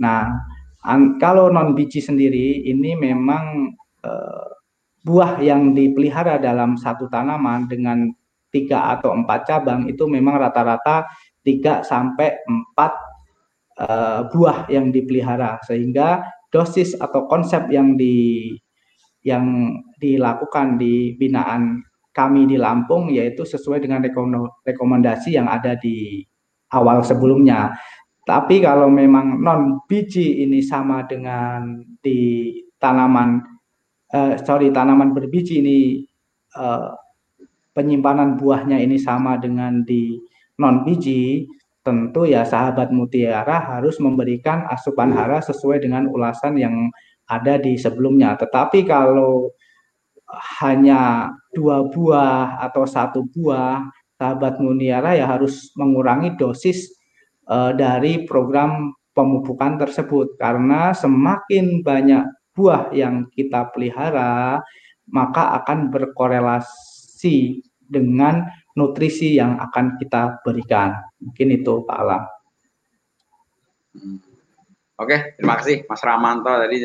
Nah, 0.01 0.33
kalau 1.21 1.47
non 1.53 1.77
biji 1.77 2.03
sendiri 2.03 2.67
ini 2.67 2.97
memang 2.97 3.71
eh, 4.03 4.49
buah 5.07 5.39
yang 5.39 5.71
dipelihara 5.71 6.35
dalam 6.41 6.75
satu 6.75 7.07
tanaman 7.07 7.71
dengan 7.71 8.11
tiga 8.51 8.91
atau 8.97 9.15
empat 9.15 9.47
cabang 9.47 9.87
itu 9.87 10.03
memang 10.09 10.35
rata-rata 10.35 11.07
tiga 11.47 11.79
sampai 11.79 12.43
empat 12.43 12.91
uh, 13.81 14.27
buah 14.29 14.69
yang 14.69 14.89
dipelihara 14.89 15.61
sehingga 15.65 16.25
dosis 16.49 16.97
atau 16.97 17.29
konsep 17.29 17.69
yang 17.69 17.95
di 17.95 18.55
yang 19.25 19.75
dilakukan 19.99 20.79
di 20.79 21.17
binaan 21.19 21.83
kami 22.15 22.49
di 22.49 22.57
Lampung 22.57 23.13
yaitu 23.13 23.45
sesuai 23.45 23.83
dengan 23.83 24.01
rekomendasi 24.65 25.37
yang 25.37 25.45
ada 25.45 25.77
di 25.77 26.25
awal 26.73 27.05
sebelumnya. 27.05 27.75
Tapi 28.25 28.59
kalau 28.59 28.91
memang 28.91 29.39
non 29.39 29.85
biji 29.87 30.43
ini 30.43 30.59
sama 30.59 31.05
dengan 31.07 31.79
di 32.03 32.51
tanaman 32.81 33.39
uh, 34.11 34.35
sorry 34.43 34.73
tanaman 34.73 35.15
berbiji 35.15 35.63
ini 35.63 35.79
uh, 36.59 36.91
penyimpanan 37.71 38.35
buahnya 38.35 38.81
ini 38.83 38.99
sama 38.99 39.39
dengan 39.39 39.85
di 39.87 40.19
non 40.59 40.83
biji 40.83 41.47
tentu 41.87 42.27
ya 42.27 42.43
sahabat 42.43 42.91
mutiara 42.91 43.63
harus 43.63 43.95
memberikan 44.03 44.67
asupan 44.67 45.15
hara 45.15 45.39
sesuai 45.39 45.79
dengan 45.79 46.11
ulasan 46.11 46.59
yang 46.59 46.91
ada 47.31 47.55
di 47.55 47.79
sebelumnya. 47.79 48.35
Tetapi 48.35 48.83
kalau 48.83 49.55
hanya 50.59 51.31
dua 51.55 51.87
buah 51.87 52.59
atau 52.67 52.83
satu 52.83 53.23
buah, 53.31 53.87
sahabat 54.19 54.59
mutiara 54.59 55.15
ya 55.15 55.31
harus 55.31 55.71
mengurangi 55.79 56.35
dosis 56.35 56.91
uh, 57.47 57.71
dari 57.71 58.27
program 58.27 58.91
pemupukan 59.15 59.79
tersebut 59.79 60.35
karena 60.35 60.91
semakin 60.91 61.81
banyak 61.81 62.27
buah 62.51 62.91
yang 62.91 63.29
kita 63.33 63.69
pelihara 63.73 64.61
maka 65.07 65.57
akan 65.63 65.89
berkorelasi 65.89 67.63
dengan 67.87 68.45
nutrisi 68.77 69.33
yang 69.35 69.57
akan 69.57 69.97
kita 69.97 70.45
berikan. 70.45 70.93
Mungkin 71.17 71.47
itu 71.49 71.81
Pak 71.81 71.97
Alam. 71.97 72.23
Hmm. 73.97 74.17
Oke, 74.97 75.37
terima 75.37 75.57
kasih 75.57 75.85
Mas 75.89 76.01
Ramanto 76.01 76.49
tadi 76.49 76.77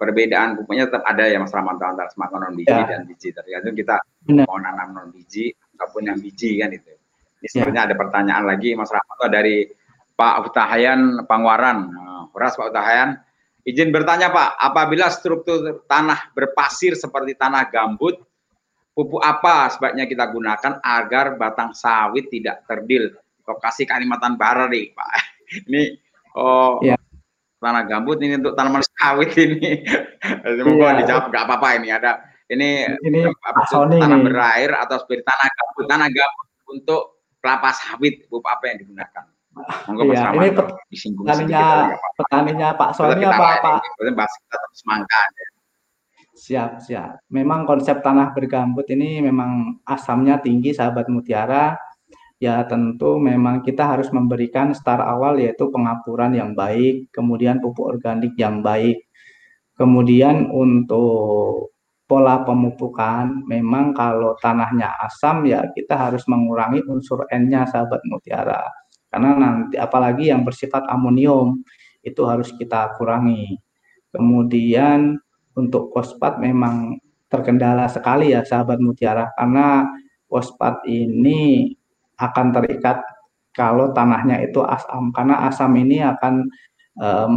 perbedaan 0.00 0.56
pupuknya 0.60 0.88
tetap 0.88 1.04
ada 1.04 1.28
ya 1.28 1.36
Mas 1.36 1.52
Ramanto 1.52 1.84
antara 1.84 2.08
semak 2.08 2.32
non 2.32 2.56
biji 2.56 2.72
ya. 2.72 2.88
dan 2.88 3.04
biji. 3.04 3.28
Tergantung 3.36 3.76
kita 3.76 3.96
Benar. 4.24 4.44
mau 4.48 4.56
nanam 4.56 4.88
non 4.96 5.08
biji 5.12 5.52
ataupun 5.76 6.08
yang 6.08 6.16
biji 6.20 6.56
kan 6.60 6.72
itu. 6.72 6.92
Ini 7.40 7.44
ya. 7.44 7.48
sebenarnya 7.52 7.82
ada 7.92 7.94
pertanyaan 8.00 8.44
lagi 8.48 8.72
Mas 8.72 8.88
Ramanto 8.88 9.26
dari 9.28 9.68
Pak 10.16 10.34
Utahayan 10.48 11.24
Pangwaran. 11.28 11.78
Horas 12.30 12.54
Pak 12.54 12.70
Utahayan, 12.70 13.18
izin 13.66 13.90
bertanya 13.90 14.30
Pak, 14.30 14.54
apabila 14.54 15.10
struktur 15.10 15.82
tanah 15.90 16.30
berpasir 16.30 16.94
seperti 16.94 17.34
tanah 17.34 17.66
gambut 17.66 18.22
Pupuk 18.90 19.22
apa 19.22 19.70
sebaiknya 19.70 20.04
kita 20.10 20.26
gunakan 20.28 20.82
agar 20.82 21.38
batang 21.38 21.70
sawit 21.72 22.26
tidak 22.28 22.66
terdil? 22.66 23.14
Lokasi 23.46 23.86
Kalimantan 23.86 24.34
Barat 24.34 24.70
nih, 24.70 24.90
Pak. 24.94 25.10
Ini 25.70 25.82
oh 26.38 26.78
ya. 26.82 26.94
tanah 27.58 27.82
gambut 27.90 28.22
ini 28.22 28.38
untuk 28.38 28.54
tanaman 28.54 28.86
sawit 28.86 29.34
ini. 29.34 29.82
Semoga 30.58 30.94
ya. 30.94 30.98
dijawab 31.02 31.24
nggak 31.26 31.42
apa-apa 31.42 31.68
ini 31.74 31.88
ada 31.90 32.22
ini, 32.46 32.86
ini 33.02 33.26
tanah 33.42 34.14
ini. 34.14 34.26
berair 34.30 34.70
atau 34.78 35.02
seperti 35.02 35.26
tanah 35.26 35.48
gambut, 35.50 35.84
tanah 35.90 36.06
gambut 36.06 36.46
untuk 36.70 37.02
kelapa 37.42 37.74
sawit 37.74 38.30
pupuk 38.30 38.46
apa 38.46 38.64
yang 38.70 38.78
digunakan? 38.86 39.24
Monggo 39.90 40.14
ya, 40.14 40.30
ini 40.30 40.54
petaninya, 40.54 41.90
petaninya 42.14 42.68
Pak 42.78 42.90
Sony 42.94 43.26
apa 43.26 43.58
Pak? 43.58 43.74
Bahas 44.14 44.32
kita 44.38 44.58
semangka. 44.78 45.20
Ya. 45.34 45.48
Siap, 46.40 46.80
siap. 46.80 47.20
Memang 47.28 47.68
konsep 47.68 48.00
tanah 48.00 48.32
bergambut 48.32 48.88
ini 48.88 49.20
memang 49.20 49.84
asamnya 49.84 50.40
tinggi, 50.40 50.72
sahabat 50.72 51.12
mutiara. 51.12 51.76
Ya 52.40 52.64
tentu 52.64 53.20
memang 53.20 53.60
kita 53.60 53.84
harus 53.84 54.08
memberikan 54.08 54.72
start 54.72 55.04
awal 55.04 55.36
yaitu 55.36 55.68
pengapuran 55.68 56.32
yang 56.32 56.56
baik, 56.56 57.12
kemudian 57.12 57.60
pupuk 57.60 57.92
organik 57.92 58.32
yang 58.40 58.64
baik. 58.64 59.04
Kemudian 59.76 60.48
untuk 60.48 61.76
pola 62.08 62.40
pemupukan, 62.40 63.44
memang 63.44 63.92
kalau 63.92 64.32
tanahnya 64.40 64.96
asam 65.04 65.44
ya 65.44 65.68
kita 65.76 65.92
harus 65.92 66.24
mengurangi 66.24 66.80
unsur 66.88 67.28
N-nya 67.28 67.68
sahabat 67.68 68.00
mutiara. 68.08 68.64
Karena 69.12 69.36
nanti 69.36 69.76
apalagi 69.76 70.32
yang 70.32 70.40
bersifat 70.48 70.88
amonium 70.88 71.60
itu 72.00 72.24
harus 72.24 72.48
kita 72.56 72.96
kurangi. 72.96 73.60
Kemudian 74.08 75.20
untuk 75.56 75.90
fosfat 75.94 76.38
memang 76.38 76.98
terkendala 77.30 77.86
sekali 77.86 78.34
ya 78.34 78.42
sahabat 78.42 78.82
mutiara 78.82 79.30
karena 79.38 79.86
fosfat 80.26 80.82
ini 80.86 81.70
akan 82.18 82.52
terikat 82.54 83.02
kalau 83.54 83.90
tanahnya 83.90 84.42
itu 84.42 84.62
asam 84.62 85.10
karena 85.10 85.46
asam 85.50 85.74
ini 85.74 86.02
akan 86.02 86.46
um, 86.98 87.32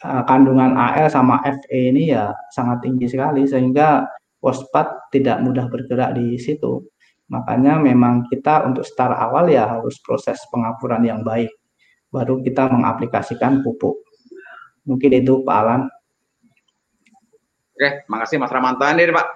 kandungan 0.00 0.76
Al 0.76 1.08
sama 1.08 1.40
Fe 1.40 1.92
ini 1.92 2.12
ya 2.12 2.32
sangat 2.52 2.84
tinggi 2.84 3.08
sekali 3.08 3.48
sehingga 3.48 4.04
fosfat 4.40 5.10
tidak 5.12 5.40
mudah 5.42 5.66
bergerak 5.72 6.16
di 6.16 6.36
situ. 6.36 6.84
Makanya 7.26 7.82
memang 7.82 8.28
kita 8.30 8.62
untuk 8.68 8.86
start 8.86 9.18
awal 9.18 9.50
ya 9.50 9.66
harus 9.66 9.98
proses 9.98 10.38
pengapuran 10.52 11.02
yang 11.02 11.26
baik 11.26 11.50
baru 12.14 12.38
kita 12.40 12.70
mengaplikasikan 12.70 13.66
pupuk. 13.66 13.98
Mungkin 14.86 15.10
itu 15.20 15.42
Pak 15.42 15.56
Alan. 15.58 15.82
Oke, 17.76 18.08
makasih 18.08 18.40
Mas 18.40 18.48
Ramanto. 18.48 18.88
Ini 18.88 19.12
Pak 19.12 19.28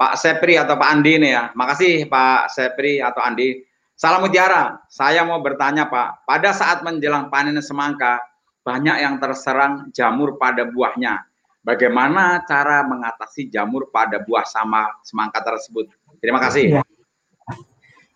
Pak 0.00 0.12
Sepri 0.16 0.56
atau 0.56 0.80
Pak 0.80 0.88
Andi 0.88 1.20
nih 1.20 1.30
ya. 1.36 1.42
Makasih 1.52 2.08
Pak 2.08 2.48
Sepri 2.48 3.04
atau 3.04 3.20
Andi. 3.20 3.60
Salam 3.92 4.24
mutiara. 4.24 4.80
Saya 4.88 5.28
mau 5.28 5.44
bertanya 5.44 5.92
Pak, 5.92 6.24
pada 6.24 6.56
saat 6.56 6.80
menjelang 6.80 7.28
panen 7.28 7.60
semangka, 7.60 8.16
banyak 8.64 8.96
yang 8.96 9.20
terserang 9.20 9.92
jamur 9.92 10.40
pada 10.40 10.64
buahnya. 10.64 11.20
Bagaimana 11.60 12.40
cara 12.48 12.80
mengatasi 12.82 13.52
jamur 13.52 13.92
pada 13.92 14.18
buah 14.24 14.48
sama 14.48 14.88
semangka 15.04 15.44
tersebut? 15.44 15.92
Terima 16.18 16.40
kasih. 16.40 16.80
Ya. 16.80 16.82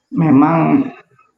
Memang 0.08 0.88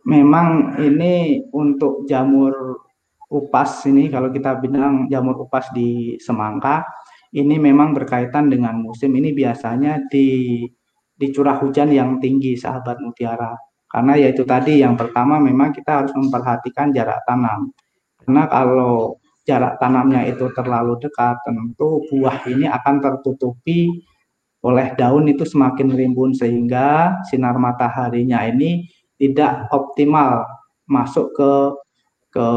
memang 0.06 0.78
ini 0.78 1.42
untuk 1.50 2.06
jamur 2.06 2.86
upas 3.28 3.84
ini 3.84 4.08
kalau 4.08 4.30
kita 4.30 4.56
bilang 4.62 5.10
jamur 5.10 5.44
upas 5.44 5.68
di 5.74 6.16
semangka 6.22 6.86
ini 7.34 7.56
memang 7.60 7.92
berkaitan 7.92 8.48
dengan 8.48 8.80
musim. 8.80 9.12
Ini 9.12 9.36
biasanya 9.36 10.08
di 10.08 10.62
di 11.18 11.26
curah 11.34 11.58
hujan 11.58 11.90
yang 11.90 12.22
tinggi 12.22 12.54
sahabat 12.54 13.02
mutiara. 13.02 13.52
Karena 13.88 14.14
yaitu 14.20 14.44
tadi 14.44 14.84
yang 14.84 14.94
pertama 14.94 15.40
memang 15.40 15.72
kita 15.72 16.04
harus 16.04 16.12
memperhatikan 16.14 16.92
jarak 16.92 17.24
tanam. 17.24 17.72
Karena 18.22 18.44
kalau 18.46 19.16
jarak 19.48 19.80
tanamnya 19.80 20.28
itu 20.28 20.52
terlalu 20.52 21.00
dekat 21.00 21.40
tentu 21.48 22.04
buah 22.12 22.44
ini 22.52 22.68
akan 22.68 23.00
tertutupi 23.00 24.04
oleh 24.60 24.92
daun 24.98 25.24
itu 25.30 25.48
semakin 25.48 25.88
rimbun 25.96 26.36
sehingga 26.36 27.16
sinar 27.24 27.56
mataharinya 27.56 28.44
ini 28.44 28.84
tidak 29.16 29.72
optimal 29.72 30.44
masuk 30.84 31.32
ke 31.32 31.52
ke 32.28 32.48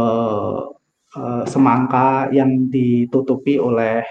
uh, 1.16 1.44
semangka 1.48 2.28
yang 2.36 2.68
ditutupi 2.68 3.56
oleh 3.56 4.04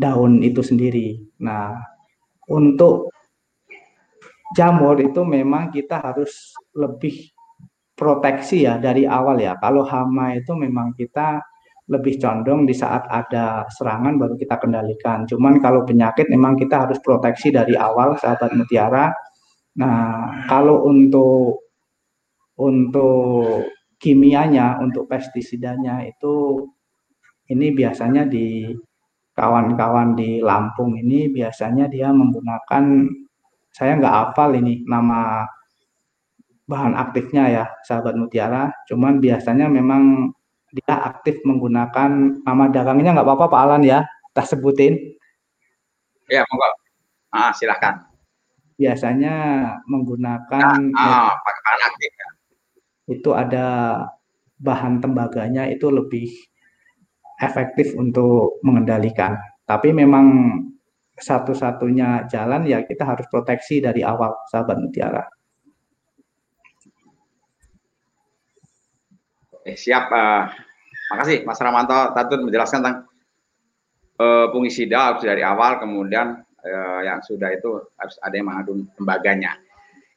daun 0.00 0.40
itu 0.40 0.64
sendiri. 0.64 1.20
Nah, 1.44 1.76
untuk 2.48 3.12
jamur 4.56 4.96
itu 4.98 5.20
memang 5.22 5.68
kita 5.68 6.00
harus 6.00 6.56
lebih 6.72 7.28
proteksi 7.92 8.64
ya 8.64 8.80
dari 8.80 9.04
awal 9.04 9.36
ya. 9.36 9.60
Kalau 9.60 9.84
hama 9.84 10.32
itu 10.40 10.56
memang 10.56 10.96
kita 10.96 11.44
lebih 11.90 12.16
condong 12.22 12.64
di 12.64 12.72
saat 12.72 13.04
ada 13.10 13.66
serangan 13.68 14.16
baru 14.16 14.40
kita 14.40 14.56
kendalikan. 14.56 15.28
Cuman 15.28 15.60
kalau 15.60 15.84
penyakit 15.84 16.32
memang 16.32 16.56
kita 16.56 16.88
harus 16.88 16.96
proteksi 17.02 17.52
dari 17.52 17.76
awal 17.76 18.16
sahabat 18.16 18.56
mutiara. 18.56 19.12
Nah, 19.76 20.46
kalau 20.48 20.86
untuk 20.88 21.66
untuk 22.56 23.68
kimianya, 24.00 24.80
untuk 24.80 25.10
pestisidanya 25.10 26.06
itu 26.08 26.64
ini 27.50 27.74
biasanya 27.74 28.24
di 28.24 28.70
kawan-kawan 29.40 30.12
di 30.12 30.44
Lampung 30.44 30.92
ini 31.00 31.32
biasanya 31.32 31.88
dia 31.88 32.12
menggunakan 32.12 33.08
saya 33.72 33.96
nggak 33.96 34.16
hafal 34.36 34.52
ini 34.52 34.84
nama 34.84 35.48
bahan 36.68 36.92
aktifnya 36.92 37.48
ya 37.48 37.64
sahabat 37.88 38.20
mutiara. 38.20 38.68
Cuman 38.84 39.16
biasanya 39.16 39.64
memang 39.72 40.28
dia 40.70 41.00
aktif 41.00 41.40
menggunakan 41.48 42.44
nama 42.44 42.64
dagangnya. 42.68 43.16
Nggak 43.16 43.26
apa-apa 43.26 43.46
Pak 43.48 43.60
Alan 43.64 43.82
ya 43.82 44.04
kita 44.30 44.44
sebutin. 44.44 44.94
Ya 46.28 46.44
monggo. 46.44 46.68
Ah 47.32 47.50
silahkan. 47.56 48.04
Biasanya 48.76 49.34
menggunakan 49.88 50.92
ah, 50.94 51.32
ah 51.32 51.32
bahan 51.40 51.80
aktif 51.88 52.12
ya. 52.12 52.28
itu 53.10 53.30
ada 53.34 53.66
bahan 54.62 55.02
tembaganya 55.02 55.66
itu 55.66 55.90
lebih 55.90 56.30
efektif 57.40 57.96
untuk 57.96 58.60
mengendalikan. 58.62 59.34
Tapi 59.64 59.90
memang 59.96 60.56
satu-satunya 61.16 62.28
jalan 62.28 62.64
ya 62.64 62.84
kita 62.84 63.04
harus 63.04 63.28
proteksi 63.28 63.80
dari 63.80 64.00
awal, 64.04 64.36
sahabat 64.48 64.76
mutiara. 64.80 65.24
Oke, 69.60 69.76
siap. 69.76 70.08
Uh, 70.08 70.48
makasih 71.12 71.44
Mas 71.44 71.60
Ramanto 71.60 72.16
tadi 72.16 72.40
menjelaskan 72.40 72.78
tentang 72.80 72.98
uh, 74.16 74.46
fungisida 74.48 75.12
harus 75.12 75.22
dari 75.24 75.44
awal, 75.44 75.76
kemudian 75.76 76.40
uh, 76.40 77.00
yang 77.04 77.20
sudah 77.20 77.52
itu 77.52 77.84
harus 78.00 78.16
ada 78.24 78.34
yang 78.36 78.48
mengandung 78.48 78.88
tembaganya. 78.96 79.60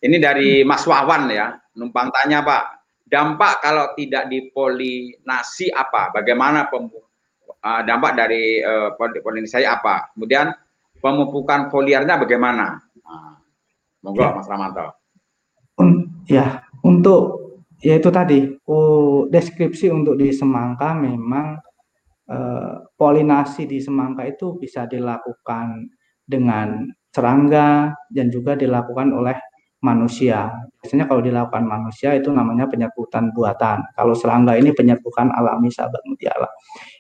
Ini 0.04 0.20
dari 0.20 0.64
Mas 0.64 0.84
Wawan 0.88 1.32
ya, 1.32 1.56
numpang 1.80 2.12
tanya 2.12 2.44
Pak, 2.44 2.64
dampak 3.08 3.64
kalau 3.64 3.92
tidak 3.96 4.28
dipolinasi 4.32 5.72
apa? 5.72 6.12
Bagaimana 6.12 6.68
uh, 7.64 7.82
dampak 7.88 8.20
dari 8.20 8.60
uh, 8.60 8.92
saya 9.48 9.80
apa? 9.80 10.12
Kemudian 10.14 10.52
pemupukan 11.00 11.72
foliarnya 11.72 12.20
bagaimana? 12.20 12.80
Nah, 12.80 13.40
monggo 14.04 14.22
ya. 14.22 14.36
Mas 14.36 14.48
Ramanto. 14.48 14.88
Ya, 16.28 16.64
untuk 16.84 17.24
ya 17.84 18.00
itu 18.00 18.08
tadi 18.08 18.48
oh, 18.68 19.28
deskripsi 19.28 19.92
untuk 19.92 20.16
di 20.16 20.32
semangka 20.32 20.96
memang 20.96 21.60
uh, 22.32 22.88
polinasi 22.96 23.68
di 23.68 23.84
semangka 23.84 24.24
itu 24.24 24.56
bisa 24.56 24.88
dilakukan 24.88 25.92
dengan 26.24 26.88
serangga 27.12 27.92
dan 28.08 28.32
juga 28.32 28.56
dilakukan 28.56 29.12
oleh 29.12 29.36
manusia. 29.84 30.50
Biasanya 30.80 31.06
kalau 31.12 31.22
dilakukan 31.22 31.64
manusia 31.68 32.16
itu 32.16 32.32
namanya 32.32 32.66
penyerbukan 32.72 33.36
buatan. 33.36 33.84
Kalau 33.94 34.16
serangga 34.16 34.56
ini 34.56 34.72
penyerbukan 34.72 35.30
alami 35.36 35.70
sahabat 35.70 36.02
mutiara. 36.08 36.48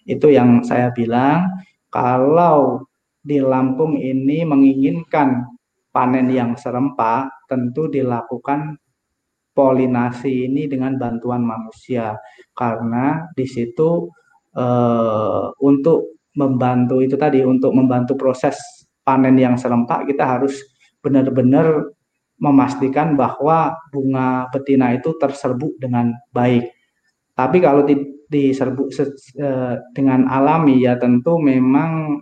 Itu 0.04 0.28
yang 0.28 0.62
saya 0.68 0.92
bilang 0.92 1.48
kalau 1.88 2.84
di 3.24 3.40
Lampung 3.40 3.96
ini 3.96 4.44
menginginkan 4.44 5.48
panen 5.96 6.28
yang 6.28 6.60
serempak 6.60 7.48
tentu 7.48 7.88
dilakukan 7.88 8.76
polinasi 9.54 10.50
ini 10.50 10.66
dengan 10.68 10.98
bantuan 10.98 11.46
manusia 11.46 12.18
karena 12.58 13.30
di 13.38 13.46
situ 13.46 14.10
eh, 14.58 15.46
untuk 15.62 16.20
membantu 16.34 17.00
itu 17.00 17.14
tadi 17.14 17.46
untuk 17.46 17.72
membantu 17.78 18.18
proses 18.18 18.58
panen 19.06 19.38
yang 19.38 19.54
serempak 19.54 20.10
kita 20.10 20.26
harus 20.26 20.58
benar-benar 21.06 21.94
memastikan 22.42 23.14
bahwa 23.14 23.78
bunga 23.94 24.50
betina 24.50 24.94
itu 24.94 25.14
terserbuk 25.22 25.78
dengan 25.78 26.14
baik. 26.34 26.70
Tapi 27.34 27.58
kalau 27.62 27.86
diserbu 28.30 28.90
eh, 29.42 29.76
dengan 29.94 30.26
alami 30.30 30.82
ya 30.82 30.98
tentu 30.98 31.38
memang 31.38 32.22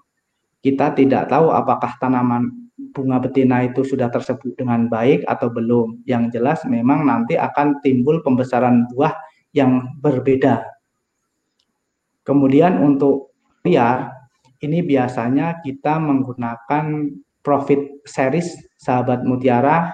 kita 0.62 0.94
tidak 0.94 1.32
tahu 1.32 1.50
apakah 1.50 1.98
tanaman 1.98 2.52
bunga 2.92 3.18
betina 3.24 3.66
itu 3.66 3.82
sudah 3.82 4.12
tersebut 4.12 4.54
dengan 4.60 4.86
baik 4.92 5.26
atau 5.26 5.50
belum. 5.50 6.04
Yang 6.06 6.38
jelas 6.38 6.60
memang 6.68 7.08
nanti 7.08 7.40
akan 7.40 7.82
timbul 7.82 8.22
pembesaran 8.22 8.86
buah 8.94 9.16
yang 9.56 9.98
berbeda. 10.00 10.64
Kemudian 12.22 12.78
untuk 12.78 13.34
liar, 13.66 14.14
ini 14.62 14.86
biasanya 14.86 15.60
kita 15.66 15.98
menggunakan 15.98 17.10
profit 17.42 18.06
series 18.06 18.54
sahabat 18.78 19.26
mutiara 19.26 19.90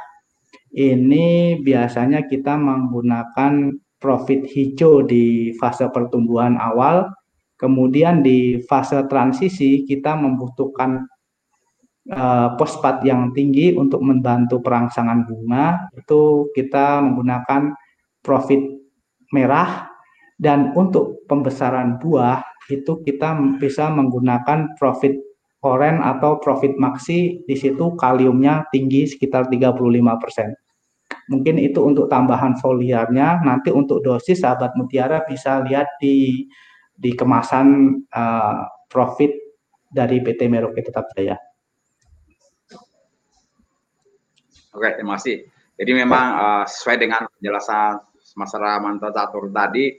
ini 0.76 1.58
biasanya 1.64 2.28
kita 2.28 2.60
menggunakan 2.60 3.76
profit 3.98 4.46
hijau 4.46 5.02
di 5.06 5.56
fase 5.58 5.90
pertumbuhan 5.90 6.60
awal, 6.60 7.10
kemudian 7.58 8.22
di 8.22 8.62
fase 8.68 9.02
transisi 9.10 9.88
kita 9.88 10.14
membutuhkan 10.14 11.08
uh, 12.14 12.54
fosfat 12.56 13.02
yang 13.04 13.34
tinggi 13.34 13.74
untuk 13.74 14.04
membantu 14.06 14.62
perangsangan 14.62 15.26
bunga. 15.26 15.92
Itu 15.98 16.52
kita 16.54 17.04
menggunakan 17.04 17.74
profit 18.22 18.62
merah. 19.34 19.90
Dan 20.38 20.70
untuk 20.78 21.26
pembesaran 21.26 21.98
buah 21.98 22.46
itu 22.70 23.02
kita 23.02 23.58
bisa 23.58 23.90
menggunakan 23.90 24.78
profit 24.78 25.18
oren 25.76 26.00
atau 26.00 26.40
profit 26.40 26.80
maxi 26.80 27.44
di 27.44 27.56
situ 27.60 28.00
kaliumnya 28.00 28.64
tinggi 28.72 29.04
sekitar 29.04 29.52
35%. 29.52 30.56
Mungkin 31.28 31.60
itu 31.60 31.84
untuk 31.84 32.08
tambahan 32.08 32.56
foliarnya. 32.56 33.44
Nanti 33.44 33.70
untuk 33.76 34.00
dosis 34.00 34.40
sahabat 34.40 34.80
mutiara 34.80 35.28
bisa 35.28 35.60
lihat 35.68 36.00
di 36.00 36.48
di 36.98 37.12
kemasan 37.14 38.00
uh, 38.10 38.64
profit 38.88 39.36
dari 39.92 40.24
PT 40.24 40.48
Merauke 40.48 40.80
Tetap 40.80 41.12
Jaya. 41.14 41.36
Oke, 44.74 44.90
terima 44.96 45.20
kasih. 45.20 45.46
Jadi 45.78 45.92
memang 45.94 46.26
uh, 46.38 46.66
sesuai 46.66 46.98
dengan 46.98 47.28
penjelasan 47.38 48.02
Mas 48.38 48.54
Ramanto 48.54 49.10
Catur 49.10 49.50
tadi, 49.50 49.94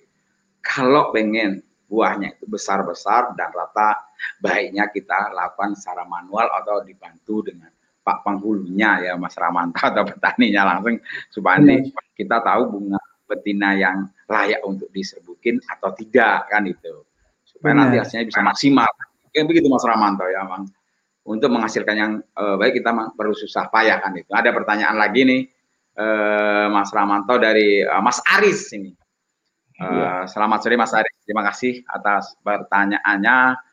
kalau 0.63 1.11
pengen 1.11 1.63
buahnya 1.91 2.39
itu 2.39 2.47
besar-besar 2.47 3.35
dan 3.35 3.51
rata, 3.51 4.08
baiknya 4.43 4.91
kita 4.91 5.33
lakukan 5.35 5.75
secara 5.79 6.07
manual 6.07 6.49
atau 6.53 6.83
dibantu 6.83 7.47
dengan 7.47 7.71
Pak 8.09 8.25
Penghulunya 8.25 9.05
ya 9.05 9.13
Mas 9.21 9.37
Ramanto 9.37 9.85
atau 9.85 10.03
petaninya 10.09 10.65
langsung 10.65 10.97
supaya 11.29 11.61
nanti 11.61 11.93
kita 12.17 12.41
tahu 12.41 12.63
bunga 12.73 13.01
betina 13.29 13.77
yang 13.77 14.09
layak 14.25 14.65
untuk 14.65 14.89
diserbukin 14.89 15.61
atau 15.69 15.93
tidak 15.93 16.49
kan 16.49 16.65
itu. 16.65 17.05
Supaya 17.45 17.77
Benar. 17.77 17.93
nanti 17.93 17.97
hasilnya 18.01 18.25
bisa 18.25 18.41
maksimal. 18.41 18.89
Kayak 19.29 19.47
begitu 19.53 19.69
Mas 19.69 19.85
Ramanto 19.85 20.25
ya 20.25 20.49
Mang. 20.49 20.65
Untuk 21.29 21.53
menghasilkan 21.53 21.97
yang 22.01 22.13
uh, 22.41 22.57
baik 22.57 22.81
kita 22.81 22.89
perlu 23.13 23.37
susah 23.37 23.69
payah 23.69 24.01
kan 24.01 24.17
itu. 24.17 24.33
Ada 24.33 24.49
pertanyaan 24.57 24.97
lagi 24.97 25.29
nih 25.29 25.41
uh, 26.01 26.73
Mas 26.73 26.89
Ramanto 26.89 27.37
dari 27.37 27.85
uh, 27.85 28.01
Mas 28.01 28.25
Aris 28.25 28.73
ini. 28.73 28.97
Uh, 29.79 30.27
selamat 30.27 30.59
sore 30.65 30.75
Mas 30.75 30.91
Aris, 30.91 31.15
terima 31.23 31.45
kasih 31.47 31.85
atas 31.87 32.35
pertanyaannya. 32.43 33.68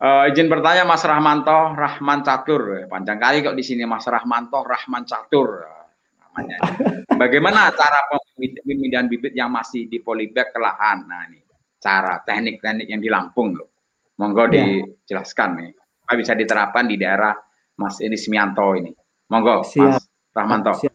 Uh, 0.00 0.24
izin 0.32 0.48
bertanya 0.48 0.88
Mas 0.88 1.04
Rahmanto, 1.04 1.76
Rahman 1.76 2.24
Catur, 2.24 2.88
panjang 2.88 3.20
kali 3.20 3.44
kok 3.44 3.52
di 3.52 3.60
sini 3.60 3.84
Mas 3.84 4.08
Rahmanto, 4.08 4.64
Rahman 4.64 5.04
Catur 5.04 5.60
namanya. 6.16 6.56
Bagaimana 7.20 7.68
cara 7.76 8.08
pemilihan 8.64 9.04
bibit 9.12 9.36
yang 9.36 9.52
masih 9.52 9.92
di 9.92 10.00
polybag 10.00 10.56
ke 10.56 10.58
lahan? 10.62 11.04
Nah 11.04 11.28
ini 11.28 11.44
cara 11.76 12.22
teknik-teknik 12.24 12.88
yang 12.88 13.04
di 13.04 13.12
Lampung 13.12 13.52
loh. 13.52 13.68
Monggo 14.16 14.48
ya. 14.48 14.56
dijelaskan 14.56 15.50
nih, 15.60 15.70
apa 16.04 16.12
bisa 16.16 16.32
diterapkan 16.36 16.84
di 16.88 16.96
daerah 17.00 17.32
Mas 17.76 18.00
ini 18.00 18.16
Semianto 18.16 18.76
ini. 18.76 18.92
Monggo 19.28 19.64
Siap. 19.64 19.84
Mas 19.84 20.04
Rahmanto. 20.32 20.72
Siap. 20.80 20.94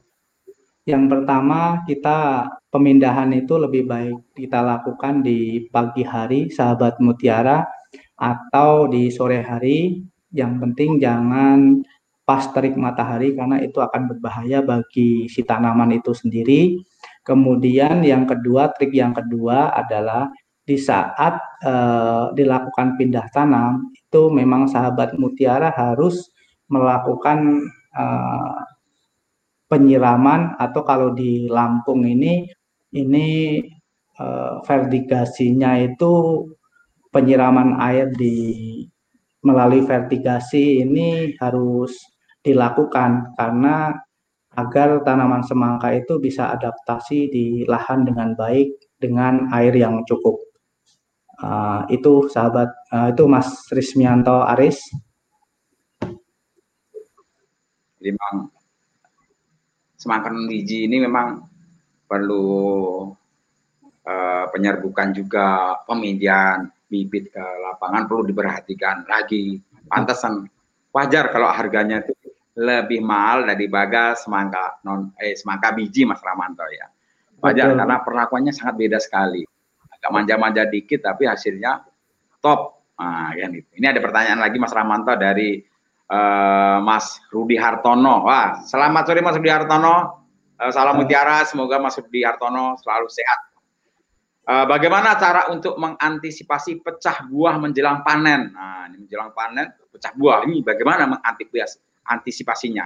Yang 0.85 1.03
pertama 1.09 1.81
kita 1.89 2.45
pemindahan 2.69 3.33
itu 3.33 3.57
lebih 3.57 3.89
baik 3.89 4.33
kita 4.37 4.61
lakukan 4.61 5.25
di 5.25 5.65
pagi 5.73 6.05
hari 6.05 6.53
sahabat 6.53 7.01
mutiara 7.01 7.65
atau 8.19 8.87
di 8.89 9.11
sore 9.11 9.43
hari. 9.43 10.01
Yang 10.35 10.53
penting 10.59 10.89
jangan 10.99 11.85
pas 12.25 12.49
terik 12.51 12.73
matahari 12.75 13.37
karena 13.37 13.61
itu 13.61 13.77
akan 13.79 14.09
berbahaya 14.09 14.65
bagi 14.65 15.29
si 15.29 15.45
tanaman 15.45 15.93
itu 15.93 16.11
sendiri. 16.11 16.81
Kemudian 17.21 18.01
yang 18.01 18.25
kedua, 18.25 18.73
trik 18.73 18.91
yang 18.93 19.13
kedua 19.13 19.73
adalah 19.73 20.29
di 20.65 20.81
saat 20.81 21.37
uh, 21.61 22.33
dilakukan 22.33 22.97
pindah 22.97 23.29
tanam 23.29 23.93
itu 23.93 24.33
memang 24.33 24.65
sahabat 24.65 25.13
mutiara 25.21 25.69
harus 25.69 26.33
melakukan 26.73 27.69
uh, 27.93 28.57
penyiraman 29.69 30.57
atau 30.57 30.81
kalau 30.81 31.13
di 31.13 31.45
Lampung 31.45 32.01
ini 32.09 32.49
ini 32.97 33.61
uh, 34.17 34.65
vertigasinya 34.65 35.77
itu 35.77 36.45
penyiraman 37.15 37.79
air 37.79 38.11
di 38.11 38.83
melalui 39.39 39.87
vertigasi 39.87 40.83
ini 40.83 41.31
harus 41.39 41.95
dilakukan 42.43 43.31
karena 43.39 43.95
agar 44.59 44.99
tanaman 45.07 45.39
semangka 45.47 45.95
itu 45.95 46.19
bisa 46.19 46.51
adaptasi 46.51 47.31
di 47.31 47.45
lahan 47.63 48.03
dengan 48.03 48.35
baik 48.35 48.99
dengan 48.99 49.47
air 49.55 49.71
yang 49.71 50.03
cukup. 50.03 50.35
Uh, 51.35 51.83
itu 51.91 52.27
sahabat, 52.31 52.71
uh, 52.91 53.11
itu 53.11 53.23
Mas 53.27 53.47
Rismianto 53.71 54.43
Aris. 54.55 54.79
Memang 57.99 58.51
semangkan 59.99 60.47
biji 60.47 60.87
ini 60.87 61.03
memang 61.03 61.43
perlu 62.07 62.47
uh, 64.07 64.45
penyerbukan 64.53 65.11
juga 65.11 65.75
pemindahan 65.83 66.74
bibit 66.85 67.33
ke 67.33 67.41
lapangan 67.41 68.05
perlu 68.05 68.23
diperhatikan 68.29 69.09
lagi 69.09 69.59
pantasan 69.89 70.45
wajar 70.93 71.33
kalau 71.33 71.49
harganya 71.49 72.01
itu 72.05 72.13
lebih 72.55 73.03
mahal 73.03 73.43
dari 73.43 73.67
bagas 73.67 74.23
semangka 74.23 74.79
non 74.87 75.11
eh 75.19 75.35
semangka 75.35 75.75
biji 75.75 76.07
Mas 76.07 76.23
Ramanto 76.23 76.63
ya 76.71 76.87
wajar 77.43 77.73
Betul. 77.73 77.79
karena 77.83 77.97
perlakuannya 78.01 78.53
sangat 78.55 78.75
beda 78.79 78.99
sekali 79.01 79.43
agak 79.91 80.11
manja-manja 80.13 80.63
dikit 80.69 81.03
tapi 81.03 81.27
hasilnya 81.27 81.83
top 82.39 82.93
nah, 82.95 83.35
kan 83.35 83.51
itu 83.51 83.69
ini 83.75 83.85
ada 83.91 83.99
pertanyaan 83.99 84.39
lagi 84.39 84.57
Mas 84.61 84.71
Ramanto 84.71 85.13
dari 85.19 85.59
uh, 86.09 86.77
Mas 86.81 87.21
Rudi 87.33 87.57
Hartono. 87.57 88.25
Wah, 88.25 88.61
selamat 88.65 89.03
sore 89.09 89.21
Mas 89.23 89.37
Rudi 89.37 89.51
Hartono. 89.51 90.25
Uh, 90.55 90.71
salam 90.71 90.95
mutiara, 91.01 91.43
semoga 91.43 91.81
Mas 91.81 91.97
Rudi 91.97 92.23
Hartono 92.23 92.77
selalu 92.79 93.07
sehat. 93.09 93.39
Uh, 94.45 94.65
bagaimana 94.69 95.17
cara 95.17 95.49
untuk 95.49 95.73
mengantisipasi 95.81 96.85
pecah 96.85 97.25
buah 97.25 97.57
menjelang 97.57 98.05
panen? 98.05 98.53
Nah, 98.53 98.85
ini 98.93 99.01
menjelang 99.01 99.33
panen 99.33 99.73
pecah 99.89 100.13
buah 100.13 100.45
ini 100.45 100.61
bagaimana 100.61 101.09
mengantisipasinya? 101.17 102.85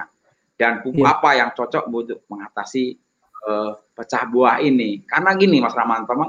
Dan 0.56 0.80
pupuk 0.80 1.04
yeah. 1.04 1.16
apa 1.16 1.30
yang 1.36 1.48
cocok 1.52 1.84
untuk 1.92 2.24
mengatasi 2.32 2.96
uh, 3.44 3.76
pecah 3.92 4.24
buah 4.32 4.64
ini? 4.64 5.04
Karena 5.04 5.36
gini 5.36 5.60
Mas 5.60 5.76
Ramanto, 5.76 6.16
uh, 6.16 6.26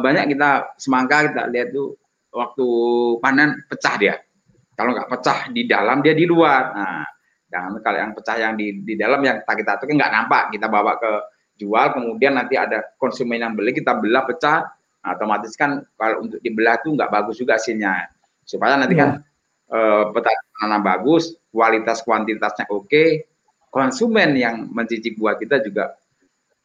banyak 0.00 0.36
kita 0.36 0.76
semangka 0.76 1.32
kita 1.32 1.42
lihat 1.48 1.72
tuh 1.72 1.96
waktu 2.28 2.66
panen 3.24 3.56
pecah 3.72 3.94
dia 3.96 4.14
kalau 4.80 4.96
nggak 4.96 5.12
pecah 5.12 5.38
di 5.52 5.68
dalam 5.68 6.00
dia 6.00 6.16
di 6.16 6.24
luar. 6.24 6.72
Nah, 6.72 7.04
jangan 7.52 7.76
kalau 7.84 7.98
yang 8.00 8.12
pecah 8.16 8.36
yang 8.40 8.56
di 8.56 8.80
di 8.80 8.96
dalam 8.96 9.20
yang 9.20 9.44
tak 9.44 9.60
kita 9.60 9.76
tuh 9.76 9.92
nggak 9.92 10.08
nampak. 10.08 10.56
Kita 10.56 10.72
bawa 10.72 10.96
ke 10.96 11.12
jual, 11.60 11.92
kemudian 11.92 12.40
nanti 12.40 12.56
ada 12.56 12.80
konsumen 12.96 13.44
yang 13.44 13.52
beli 13.52 13.76
kita 13.76 14.00
belah 14.00 14.24
pecah, 14.24 14.64
nah, 15.04 15.12
otomatis 15.12 15.52
kan 15.60 15.84
kalau 16.00 16.24
untuk 16.24 16.40
dibelah 16.40 16.80
tuh 16.80 16.96
nggak 16.96 17.12
bagus 17.12 17.36
juga 17.36 17.60
hasilnya. 17.60 18.08
Supaya 18.48 18.80
nanti 18.80 18.96
kan 18.96 19.20
ya. 19.68 20.16
kan 20.16 20.24
eh, 20.24 20.40
tanam 20.56 20.80
bagus, 20.80 21.36
kualitas 21.52 22.00
kuantitasnya 22.00 22.64
oke, 22.72 23.28
konsumen 23.68 24.34
yang 24.34 24.72
mencicipi 24.72 25.20
buah 25.20 25.36
kita 25.36 25.60
juga 25.60 25.94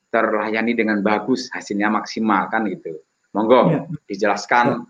terlayani 0.09 0.71
dengan 0.71 1.03
bagus, 1.03 1.51
hasilnya 1.51 1.91
maksimal 1.91 2.47
kan 2.47 2.63
gitu. 2.71 2.95
Monggo 3.35 3.67
ya. 3.67 3.79
dijelaskan 4.07 4.79
ya. 4.79 4.83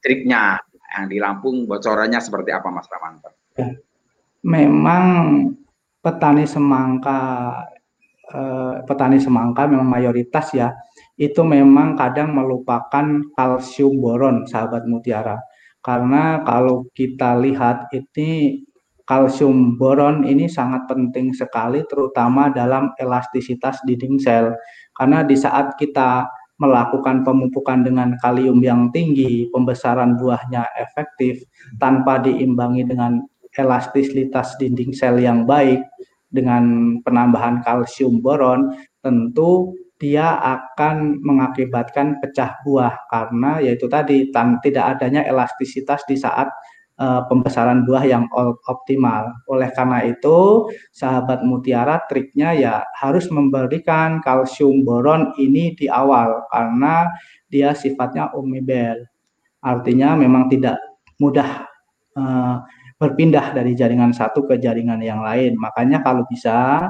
triknya 0.00 0.42
yang 0.96 1.06
di 1.12 1.16
Lampung 1.20 1.68
bocorannya 1.68 2.20
seperti 2.24 2.50
apa 2.52 2.68
Mas 2.72 2.88
Ramanto? 2.88 3.30
Ya. 3.56 3.68
Memang 4.42 5.04
petani 6.02 6.48
semangka 6.48 7.20
eh, 8.32 8.74
petani 8.88 9.20
semangka 9.20 9.68
memang 9.68 9.86
mayoritas 9.86 10.50
ya 10.56 10.72
itu 11.20 11.44
memang 11.44 11.94
kadang 11.94 12.32
melupakan 12.32 13.06
kalsium 13.36 14.00
boron 14.00 14.48
sahabat 14.48 14.88
mutiara. 14.88 15.38
Karena 15.82 16.40
kalau 16.46 16.86
kita 16.94 17.36
lihat 17.42 17.90
ini 17.92 18.62
kalsium 19.04 19.76
boron 19.76 20.22
ini 20.24 20.46
sangat 20.46 20.86
penting 20.88 21.34
sekali 21.34 21.82
terutama 21.90 22.48
dalam 22.48 22.94
elastisitas 22.96 23.82
dinding 23.84 24.16
sel. 24.22 24.54
Karena 24.94 25.26
di 25.26 25.34
saat 25.34 25.74
kita 25.76 26.26
melakukan 26.62 27.26
pemupukan 27.26 27.82
dengan 27.82 28.14
kalium 28.22 28.62
yang 28.62 28.94
tinggi, 28.94 29.50
pembesaran 29.50 30.14
buahnya 30.14 30.70
efektif 30.78 31.42
tanpa 31.82 32.22
diimbangi 32.22 32.86
dengan 32.86 33.18
elastisitas 33.58 34.54
dinding 34.62 34.94
sel 34.94 35.18
yang 35.18 35.44
baik 35.44 35.82
dengan 36.32 36.96
penambahan 37.04 37.60
kalsium 37.62 38.24
boron, 38.24 38.72
tentu 39.04 39.76
dia 40.02 40.34
akan 40.42 41.22
mengakibatkan 41.22 42.18
pecah 42.18 42.58
buah 42.66 43.06
karena 43.06 43.62
yaitu 43.62 43.86
tadi 43.86 44.34
tidak 44.34 44.98
adanya 44.98 45.22
elastisitas 45.22 46.02
di 46.10 46.18
saat 46.18 46.50
uh, 46.98 47.22
pembesaran 47.30 47.86
buah 47.86 48.02
yang 48.02 48.26
optimal. 48.66 49.30
Oleh 49.46 49.70
karena 49.70 50.02
itu, 50.02 50.66
sahabat 50.90 51.46
mutiara 51.46 52.02
triknya 52.10 52.50
ya 52.50 52.74
harus 52.98 53.30
memberikan 53.30 54.18
kalsium 54.18 54.82
boron 54.82 55.30
ini 55.38 55.78
di 55.78 55.86
awal 55.86 56.50
karena 56.50 57.06
dia 57.46 57.70
sifatnya 57.70 58.34
umibel. 58.34 59.06
Artinya 59.62 60.18
memang 60.18 60.50
tidak 60.50 60.82
mudah 61.22 61.70
uh, 62.18 62.58
berpindah 63.02 63.50
dari 63.50 63.74
jaringan 63.74 64.14
satu 64.14 64.46
ke 64.46 64.62
jaringan 64.62 65.02
yang 65.02 65.26
lain. 65.26 65.58
Makanya 65.58 66.06
kalau 66.06 66.22
bisa 66.30 66.86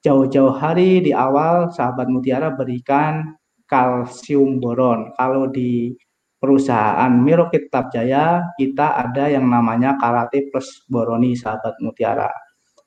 jauh-jauh 0.00 0.56
hari 0.56 1.04
di 1.04 1.12
awal 1.12 1.68
sahabat 1.68 2.08
mutiara 2.08 2.48
berikan 2.56 3.36
kalsium 3.68 4.56
boron. 4.58 5.12
Kalau 5.20 5.52
di 5.52 5.92
perusahaan 6.40 7.12
Mirokit 7.12 7.68
Jaya 7.92 8.48
kita 8.56 8.96
ada 8.96 9.28
yang 9.28 9.44
namanya 9.46 10.00
karate 10.00 10.48
plus 10.48 10.88
boroni 10.88 11.36
sahabat 11.36 11.76
mutiara. 11.84 12.32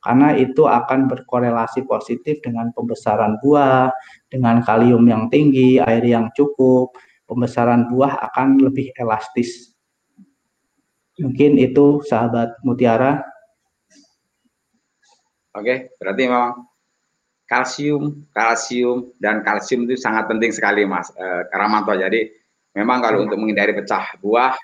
Karena 0.03 0.35
itu 0.35 0.67
akan 0.67 1.07
berkorelasi 1.07 1.87
positif 1.87 2.43
dengan 2.43 2.75
pembesaran 2.75 3.39
buah, 3.39 3.87
dengan 4.27 4.59
kalium 4.59 5.07
yang 5.07 5.31
tinggi, 5.31 5.79
air 5.79 6.03
yang 6.03 6.27
cukup, 6.35 6.91
pembesaran 7.23 7.87
buah 7.87 8.19
akan 8.31 8.59
lebih 8.59 8.91
elastis. 8.99 9.72
Mungkin 11.21 11.61
itu 11.61 12.01
sahabat 12.01 12.57
mutiara. 12.65 13.21
Oke, 15.53 15.93
berarti 16.01 16.21
memang 16.25 16.65
kalsium, 17.45 18.25
kalsium 18.33 19.13
dan 19.21 19.45
kalsium 19.45 19.85
itu 19.85 19.93
sangat 19.93 20.25
penting 20.25 20.49
sekali 20.49 20.81
Mas 20.89 21.13
eh, 21.13 21.45
Karamanto. 21.53 21.93
Jadi 21.93 22.25
memang 22.73 23.05
kalau 23.05 23.29
untuk 23.29 23.37
menghindari 23.37 23.77
pecah 23.77 24.17
buah, 24.17 24.57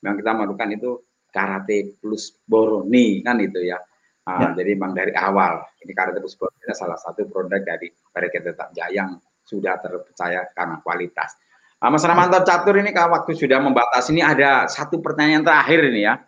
yang 0.00 0.16
kita 0.16 0.32
melakukan 0.32 0.68
itu 0.72 0.90
karate 1.28 2.00
plus 2.00 2.32
boroni 2.48 3.20
kan 3.20 3.36
itu 3.36 3.68
ya. 3.68 3.76
Nah, 4.24 4.52
ya. 4.52 4.64
Jadi 4.64 4.70
memang 4.76 4.96
dari 4.96 5.12
awal 5.12 5.60
ini 5.84 5.92
karate 5.92 6.24
plus 6.24 6.36
boroni 6.40 6.56
adalah 6.64 6.78
salah 6.78 6.98
satu 6.98 7.28
produk 7.28 7.60
dari 7.60 7.92
Bareket 7.92 8.48
Tetap 8.48 8.72
Jaya 8.72 9.04
yang 9.04 9.20
sudah 9.44 9.76
terpercaya 9.76 10.48
karena 10.56 10.80
kualitas. 10.80 11.36
Nah, 11.80 11.88
Mas 11.88 12.04
Ramanto 12.04 12.36
Catur 12.44 12.76
ini 12.76 12.92
kalau 12.92 13.16
waktu 13.16 13.32
sudah 13.32 13.56
membatasi 13.56 14.12
ini 14.12 14.20
ada 14.20 14.68
satu 14.68 15.00
pertanyaan 15.00 15.40
terakhir 15.40 15.80
ini 15.88 16.04
ya. 16.04 16.20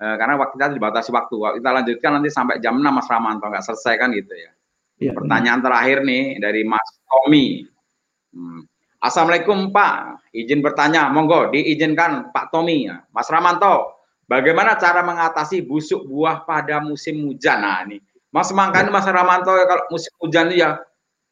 E, 0.00 0.04
karena 0.16 0.40
waktu 0.40 0.56
kita 0.56 0.72
dibatasi 0.72 1.12
waktu. 1.12 1.60
Kita 1.60 1.70
lanjutkan 1.76 2.10
nanti 2.16 2.32
sampai 2.32 2.56
jam 2.64 2.80
6 2.80 2.88
Mas 2.88 3.08
Ramanto 3.12 3.44
nggak 3.44 3.64
selesai 3.68 3.94
kan 4.00 4.08
gitu 4.16 4.32
ya. 4.32 4.50
Ya, 5.04 5.12
Pertanyaan 5.12 5.60
benar. 5.60 5.66
terakhir 5.76 5.98
nih 6.08 6.22
dari 6.40 6.64
Mas 6.64 6.88
Tommy. 7.04 7.68
Hmm. 8.32 8.64
Assalamualaikum 9.04 9.68
Pak, 9.68 10.32
izin 10.32 10.64
bertanya, 10.64 11.12
monggo 11.12 11.52
diizinkan 11.52 12.32
Pak 12.32 12.48
Tommy. 12.48 12.88
Mas 13.12 13.28
Ramanto, 13.28 14.00
bagaimana 14.24 14.80
cara 14.80 15.04
mengatasi 15.04 15.60
busuk 15.68 16.08
buah 16.08 16.48
pada 16.48 16.80
musim 16.80 17.28
hujan? 17.28 17.60
Nah 17.60 17.84
ini, 17.84 18.00
Mas 18.32 18.48
Semangka 18.48 18.80
ini 18.80 18.88
Mas 18.88 19.04
Ramanto 19.04 19.52
kalau 19.52 19.84
musim 19.92 20.08
hujan 20.24 20.48
itu 20.48 20.64
ya 20.64 20.80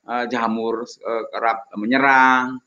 uh, 0.04 0.24
jamur 0.28 0.84
uh, 0.84 1.24
kerap 1.32 1.64
menyerang, 1.80 2.60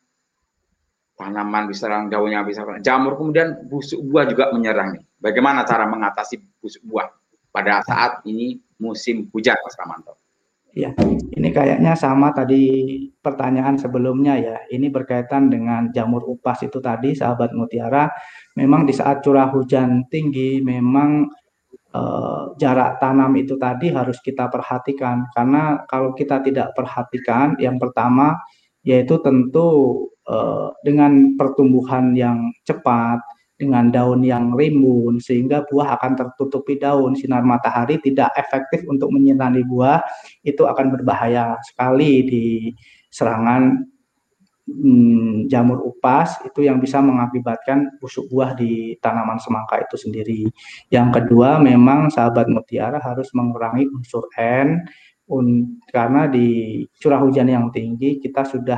tanaman 1.15 1.71
diserang, 1.71 2.11
daunnya 2.11 2.43
bisa 2.43 2.67
jamur, 2.83 3.15
kemudian 3.15 3.65
busuk 3.71 4.03
buah 4.11 4.27
juga 4.27 4.51
menyerang 4.51 4.99
nih. 4.99 5.03
Bagaimana 5.19 5.63
cara 5.63 5.87
mengatasi 5.87 6.43
busuk 6.59 6.83
buah 6.85 7.07
pada 7.55 7.79
saat 7.87 8.21
ini 8.27 8.59
musim 8.77 9.31
hujan, 9.31 9.55
Mas 9.63 9.79
Ramanto? 9.79 10.19
Ya, 10.75 10.91
ini 11.39 11.55
kayaknya 11.55 11.95
sama 11.95 12.35
tadi 12.35 12.67
pertanyaan 13.23 13.79
sebelumnya 13.79 14.35
ya. 14.35 14.59
Ini 14.67 14.91
berkaitan 14.91 15.47
dengan 15.47 15.87
jamur 15.95 16.27
upas 16.27 16.67
itu 16.67 16.83
tadi, 16.83 17.15
sahabat 17.15 17.55
mutiara. 17.55 18.11
Memang 18.59 18.83
di 18.83 18.91
saat 18.91 19.23
curah 19.23 19.47
hujan 19.55 20.03
tinggi, 20.11 20.59
memang 20.59 21.31
eh, 21.95 22.43
jarak 22.59 22.99
tanam 22.99 23.31
itu 23.39 23.55
tadi 23.55 23.87
harus 23.87 24.19
kita 24.19 24.51
perhatikan. 24.51 25.31
Karena 25.31 25.79
kalau 25.87 26.11
kita 26.11 26.43
tidak 26.43 26.75
perhatikan, 26.75 27.55
yang 27.55 27.79
pertama 27.79 28.35
yaitu 28.83 29.17
tentu 29.23 29.67
eh, 30.29 30.67
dengan 30.85 31.37
pertumbuhan 31.37 32.13
yang 32.17 32.51
cepat, 32.65 33.19
dengan 33.55 33.87
daun 33.87 34.19
yang 34.19 34.51
rimbun 34.51 35.23
sehingga 35.23 35.63
buah 35.67 35.95
akan 35.99 36.11
tertutupi 36.19 36.75
daun. 36.75 37.15
Sinar 37.15 37.43
matahari 37.47 37.99
tidak 38.03 38.35
efektif 38.35 38.83
untuk 38.87 39.11
menyinari 39.15 39.63
buah 39.63 40.03
itu 40.43 40.67
akan 40.67 40.91
berbahaya 40.91 41.55
sekali 41.63 42.27
di 42.27 42.45
serangan 43.07 43.79
hmm, 44.67 45.47
jamur 45.47 45.79
upas. 45.87 46.43
Itu 46.43 46.67
yang 46.67 46.83
bisa 46.83 46.99
mengakibatkan 46.99 47.95
busuk 48.03 48.27
buah 48.27 48.53
di 48.59 48.99
tanaman 48.99 49.39
semangka 49.39 49.79
itu 49.87 49.95
sendiri. 49.95 50.41
Yang 50.91 51.23
kedua 51.23 51.57
memang 51.63 52.11
sahabat 52.11 52.51
mutiara 52.51 52.99
harus 52.99 53.31
mengurangi 53.31 53.87
unsur 53.87 54.27
N. 54.39 54.83
Un, 55.25 55.81
karena 55.89 56.29
di 56.29 56.85
curah 57.01 57.17
hujan 57.17 57.49
yang 57.49 57.73
tinggi 57.73 58.21
kita 58.21 58.45
sudah 58.45 58.77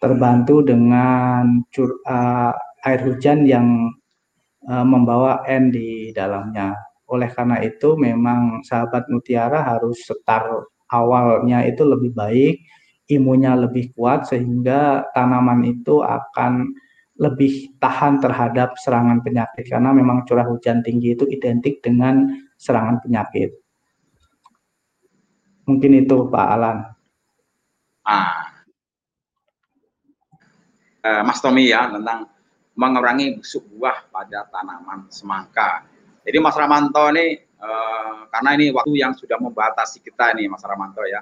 terbantu 0.00 0.64
dengan 0.64 1.60
cur, 1.68 2.00
uh, 2.08 2.56
air 2.88 3.00
hujan 3.04 3.44
yang 3.44 3.92
uh, 4.66 4.82
membawa 4.82 5.44
N 5.44 5.68
di 5.68 6.10
dalamnya. 6.16 6.72
Oleh 7.12 7.28
karena 7.30 7.60
itu 7.60 7.94
memang 8.00 8.64
sahabat 8.64 9.06
mutiara 9.12 9.60
harus 9.60 10.00
setar 10.08 10.48
awalnya 10.90 11.62
itu 11.68 11.84
lebih 11.84 12.16
baik, 12.16 12.64
imunnya 13.12 13.54
lebih 13.54 13.92
kuat 13.92 14.26
sehingga 14.30 15.04
tanaman 15.12 15.66
itu 15.68 16.00
akan 16.00 16.72
lebih 17.20 17.76
tahan 17.76 18.16
terhadap 18.24 18.72
serangan 18.80 19.20
penyakit 19.20 19.68
karena 19.68 19.92
memang 19.92 20.24
curah 20.24 20.48
hujan 20.48 20.80
tinggi 20.80 21.12
itu 21.12 21.28
identik 21.28 21.84
dengan 21.84 22.32
serangan 22.56 22.96
penyakit. 23.04 23.52
Mungkin 25.68 25.92
itu 26.00 26.26
Pak 26.32 26.46
Alan. 26.48 26.78
Ah. 28.08 28.49
Uh, 31.00 31.22
Mas 31.24 31.40
Tommy 31.40 31.72
ya 31.72 31.88
tentang 31.88 32.28
mengurangi 32.80 33.36
busuk 33.36 33.66
buah 33.76 34.08
pada 34.08 34.48
tanaman 34.48 35.10
semangka. 35.12 35.84
Jadi 36.24 36.36
Mas 36.40 36.56
Ramanto 36.56 37.12
ini 37.12 37.36
eh, 37.36 38.18
karena 38.32 38.50
ini 38.56 38.72
waktu 38.72 38.96
yang 38.96 39.12
sudah 39.12 39.36
membatasi 39.36 40.00
kita 40.00 40.32
ini 40.36 40.48
Mas 40.48 40.64
Ramanto 40.64 41.04
ya. 41.04 41.20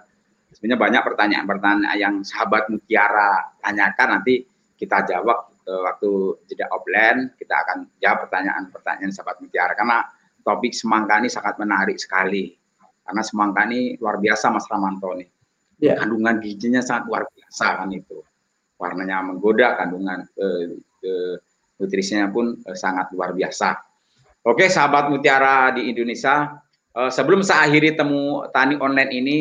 Sebenarnya 0.49 0.81
banyak 0.81 1.03
pertanyaan-pertanyaan 1.05 1.99
yang 1.99 2.15
sahabat 2.25 2.73
Mutiara 2.73 3.53
tanyakan 3.61 4.19
nanti 4.19 4.47
kita 4.79 5.03
jawab 5.07 5.51
eh, 5.67 5.83
waktu 5.83 6.11
jeda 6.47 6.71
offline 6.71 7.35
kita 7.35 7.55
akan 7.67 7.79
jawab 7.99 8.31
pertanyaan-pertanyaan 8.31 9.11
sahabat 9.11 9.43
Mutiara 9.43 9.75
karena 9.75 10.07
topik 10.47 10.71
semangka 10.71 11.19
ini 11.19 11.29
sangat 11.31 11.59
menarik 11.59 11.99
sekali. 11.99 12.55
Karena 13.03 13.23
semangka 13.25 13.65
ini 13.67 13.97
luar 13.97 14.21
biasa 14.21 14.53
Mas 14.53 14.69
Ramanto 14.69 15.11
nih. 15.17 15.29
Yeah. 15.79 15.97
Kandungan 15.97 16.43
gizinya 16.45 16.85
sangat 16.85 17.09
luar 17.09 17.25
biasa 17.33 17.83
kan 17.83 17.89
itu. 17.95 18.21
Warnanya 18.79 19.27
menggoda, 19.27 19.75
kandungan 19.75 20.23
eh, 20.39 20.79
eh, 21.03 21.35
nutrisinya 21.79 22.31
pun 22.31 22.59
uh, 22.59 22.77
sangat 22.77 23.11
luar 23.15 23.33
biasa. 23.33 23.79
Oke, 24.47 24.67
sahabat 24.67 25.11
mutiara 25.11 25.71
di 25.75 25.91
Indonesia, 25.91 26.59
uh, 26.95 27.11
sebelum 27.11 27.43
saya 27.43 27.71
akhiri 27.71 27.95
temu 27.95 28.47
tani 28.51 28.75
online 28.79 29.13
ini, 29.15 29.39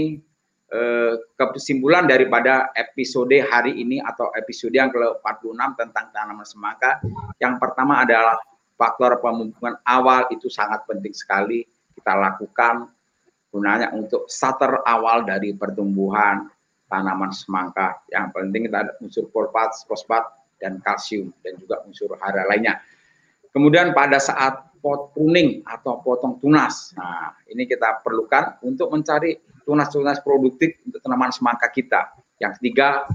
uh, 0.74 1.18
kesimpulan 1.54 2.06
daripada 2.06 2.70
episode 2.78 3.34
hari 3.50 3.78
ini 3.78 3.98
atau 4.02 4.30
episode 4.38 4.74
yang 4.74 4.94
ke-46 4.94 5.62
tentang 5.78 6.06
tanaman 6.14 6.46
semangka, 6.46 7.02
yang 7.42 7.58
pertama 7.58 8.06
adalah 8.06 8.38
faktor 8.78 9.18
pemupukan 9.18 9.82
awal 9.90 10.30
itu 10.30 10.54
sangat 10.54 10.86
penting 10.86 11.14
sekali 11.14 11.66
kita 11.98 12.14
lakukan 12.14 12.94
gunanya 13.50 13.90
untuk 13.90 14.30
starter 14.30 14.86
awal 14.86 15.26
dari 15.26 15.58
pertumbuhan 15.58 16.46
tanaman 16.88 17.32
semangka. 17.32 18.02
Yang 18.12 18.28
penting 18.34 18.62
kita 18.68 18.78
ada 18.88 18.92
unsur 19.04 19.28
fosfat, 19.32 19.86
fosfat 19.88 20.24
dan 20.58 20.82
kalsium 20.82 21.32
dan 21.46 21.56
juga 21.60 21.84
unsur 21.86 22.16
hara 22.20 22.48
lainnya. 22.48 22.82
Kemudian 23.52 23.96
pada 23.96 24.18
saat 24.18 24.68
pot 24.78 25.12
pruning 25.14 25.66
atau 25.66 26.00
potong 26.00 26.38
tunas, 26.38 26.94
nah 26.94 27.34
ini 27.50 27.66
kita 27.66 28.06
perlukan 28.06 28.62
untuk 28.62 28.94
mencari 28.94 29.36
tunas-tunas 29.66 30.22
produktif 30.24 30.80
untuk 30.86 31.02
tanaman 31.04 31.34
semangka 31.34 31.68
kita. 31.74 32.14
Yang 32.38 32.62
ketiga, 32.62 33.10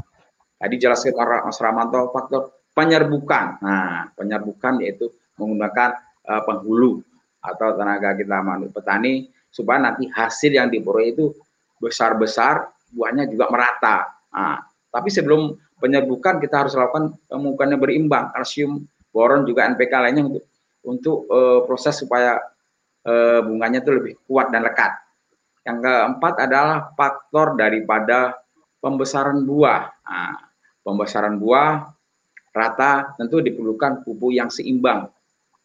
tadi 0.59 0.75
jelaskan 0.77 1.15
Mas 1.47 1.59
Ramanto 1.63 2.11
faktor 2.11 2.63
penyerbukan. 2.77 3.63
Nah, 3.63 4.11
penyerbukan 4.17 4.83
yaitu 4.83 5.09
menggunakan 5.39 5.97
uh, 6.29 6.43
penghulu 6.45 7.01
atau 7.43 7.75
tenaga 7.75 8.15
kita 8.15 8.39
manusia 8.43 8.75
petani 8.75 9.33
supaya 9.53 9.91
nanti 9.91 10.09
hasil 10.09 10.51
yang 10.55 10.69
diperoleh 10.73 11.13
itu 11.13 11.35
besar-besar, 11.83 12.71
buahnya 12.93 13.29
juga 13.29 13.49
merata. 13.49 13.97
Nah, 14.33 14.61
tapi 14.93 15.09
sebelum 15.09 15.57
penyerbukan 15.81 16.39
kita 16.39 16.67
harus 16.67 16.77
lakukan 16.79 17.17
pemupukannya 17.27 17.81
berimbang 17.81 18.31
kalsium 18.37 18.87
boron 19.11 19.43
juga 19.49 19.67
NPK 19.69 19.93
lainnya 19.99 20.25
untuk 20.29 20.45
untuk 20.83 21.19
uh, 21.31 21.61
proses 21.67 21.99
supaya 21.99 22.39
uh, 23.07 23.41
bunganya 23.43 23.83
itu 23.83 23.91
lebih 23.91 24.15
kuat 24.27 24.51
dan 24.55 24.67
lekat. 24.67 24.93
Yang 25.63 25.79
keempat 25.87 26.35
adalah 26.43 26.91
faktor 26.99 27.55
daripada 27.55 28.35
pembesaran 28.83 29.47
buah. 29.47 29.83
Nah, 30.03 30.37
pembesaran 30.83 31.39
buah 31.39 31.87
rata 32.51 33.15
tentu 33.15 33.39
diperlukan 33.39 34.03
pupuk 34.03 34.35
yang 34.35 34.51
seimbang. 34.51 35.07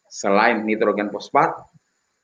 Selain 0.08 0.62
nitrogen 0.64 1.10
fosfat, 1.10 1.52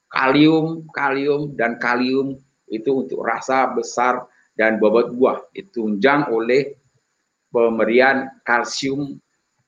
kalium, 0.09 0.87
kalium 0.95 1.53
dan 1.59 1.77
kalium 1.77 2.39
itu 2.71 2.91
untuk 2.95 3.21
rasa 3.27 3.69
besar 3.75 4.25
dan 4.55 4.79
bobot 4.79 5.15
buah 5.15 5.51
ditunjang 5.51 6.31
oleh 6.31 6.75
pemberian 7.51 8.43
kalsium 8.47 9.19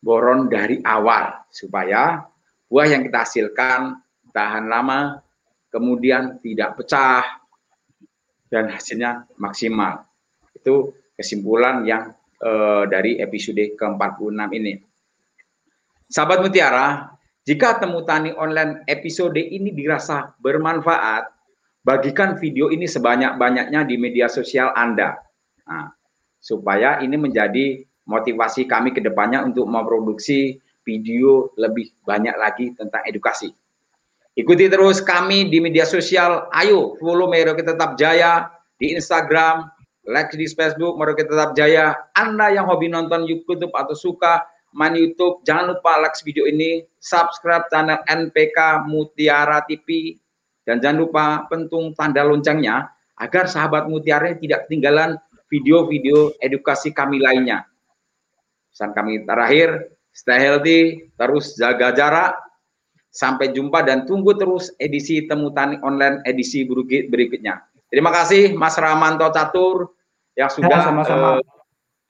boron 0.02 0.46
dari 0.46 0.78
awal 0.86 1.46
supaya 1.50 2.22
buah 2.70 2.86
yang 2.86 3.02
kita 3.06 3.22
hasilkan 3.22 3.98
tahan 4.34 4.66
lama, 4.68 5.22
kemudian 5.72 6.38
tidak 6.44 6.76
pecah, 6.76 7.24
dan 8.52 8.68
hasilnya 8.68 9.26
maksimal. 9.40 10.04
Itu 10.52 10.92
kesimpulan 11.16 11.88
yang 11.88 12.12
eh, 12.42 12.84
dari 12.90 13.16
episode 13.16 13.74
ke-46 13.80 14.40
ini. 14.52 14.74
Sahabat 16.06 16.44
Mutiara, 16.44 17.16
jika 17.42 17.82
temu 17.82 18.04
tani 18.06 18.30
online 18.36 18.86
episode 18.86 19.38
ini 19.40 19.74
dirasa 19.74 20.36
bermanfaat, 20.38 21.35
bagikan 21.86 22.34
video 22.34 22.66
ini 22.74 22.90
sebanyak-banyaknya 22.90 23.86
di 23.86 23.94
media 23.94 24.26
sosial 24.26 24.74
Anda. 24.74 25.22
Nah, 25.70 25.94
supaya 26.42 26.98
ini 26.98 27.14
menjadi 27.14 27.86
motivasi 28.10 28.66
kami 28.66 28.90
ke 28.90 28.98
depannya 28.98 29.46
untuk 29.46 29.70
memproduksi 29.70 30.58
video 30.82 31.54
lebih 31.54 31.94
banyak 32.02 32.34
lagi 32.34 32.74
tentang 32.74 33.06
edukasi. 33.06 33.54
Ikuti 34.34 34.66
terus 34.66 34.98
kami 34.98 35.46
di 35.46 35.62
media 35.62 35.86
sosial. 35.86 36.50
Ayo 36.50 36.98
follow 36.98 37.30
Merauke 37.30 37.62
Tetap 37.62 37.94
Jaya 37.94 38.50
di 38.82 38.92
Instagram, 38.92 39.70
like 40.10 40.34
di 40.34 40.44
Facebook 40.50 40.98
Merauke 40.98 41.22
Tetap 41.22 41.54
Jaya. 41.54 41.94
Anda 42.18 42.50
yang 42.50 42.66
hobi 42.66 42.90
nonton 42.90 43.30
YouTube 43.30 43.72
atau 43.72 43.94
suka 43.94 44.42
main 44.76 44.92
YouTube, 44.92 45.40
jangan 45.48 45.72
lupa 45.72 45.96
like 46.04 46.18
video 46.20 46.44
ini, 46.44 46.84
subscribe 47.00 47.64
channel 47.72 47.96
NPK 48.12 48.84
Mutiara 48.84 49.64
TV, 49.64 50.20
dan 50.66 50.82
jangan 50.82 50.98
lupa 51.06 51.24
pentung 51.46 51.94
tanda 51.94 52.26
loncengnya 52.26 52.90
agar 53.16 53.46
sahabat 53.46 53.86
Mutiara 53.86 54.34
tidak 54.36 54.66
ketinggalan 54.66 55.16
video-video 55.46 56.34
edukasi 56.42 56.90
kami 56.90 57.22
lainnya. 57.22 57.64
Pesan 58.74 58.92
kami 58.92 59.24
terakhir, 59.24 59.94
stay 60.10 60.42
healthy, 60.42 60.80
terus 61.14 61.54
jaga 61.56 61.94
jarak. 61.94 62.32
Sampai 63.08 63.48
jumpa 63.48 63.80
dan 63.80 64.04
tunggu 64.04 64.36
terus 64.36 64.76
edisi 64.76 65.24
Temu 65.24 65.48
Tani 65.48 65.80
Online 65.80 66.20
edisi 66.28 66.68
berikutnya. 66.68 67.64
Terima 67.88 68.12
kasih 68.12 68.52
Mas 68.52 68.76
Ramanto 68.76 69.24
Catur 69.32 69.96
yang 70.36 70.52
sudah 70.52 70.84
ya, 70.84 70.84
sama-sama. 70.84 71.40
Uh, 71.40 71.42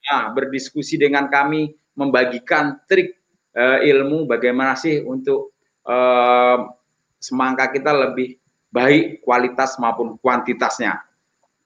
nah, 0.03 0.35
berdiskusi 0.35 0.99
dengan 0.99 1.31
kami, 1.31 1.79
membagikan 1.95 2.83
trik 2.91 3.23
uh, 3.55 3.79
ilmu 3.87 4.27
bagaimana 4.27 4.75
sih 4.75 4.99
untuk 5.07 5.55
uh, 5.87 6.75
semangka 7.23 7.71
kita 7.71 7.95
lebih 7.95 8.35
baik 8.77 9.25
kualitas 9.25 9.81
maupun 9.81 10.21
kuantitasnya. 10.21 11.01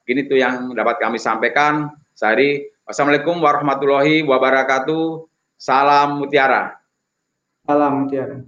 Ini 0.06 0.30
tuh 0.30 0.38
yang 0.38 0.70
dapat 0.70 1.02
kami 1.02 1.18
sampaikan. 1.18 1.90
Sehari, 2.14 2.70
Wassalamualaikum 2.90 3.38
warahmatullahi 3.38 4.26
wabarakatuh. 4.26 5.22
Salam 5.54 6.18
mutiara. 6.18 6.74
Salam 7.62 8.02
mutiara. 8.02 8.42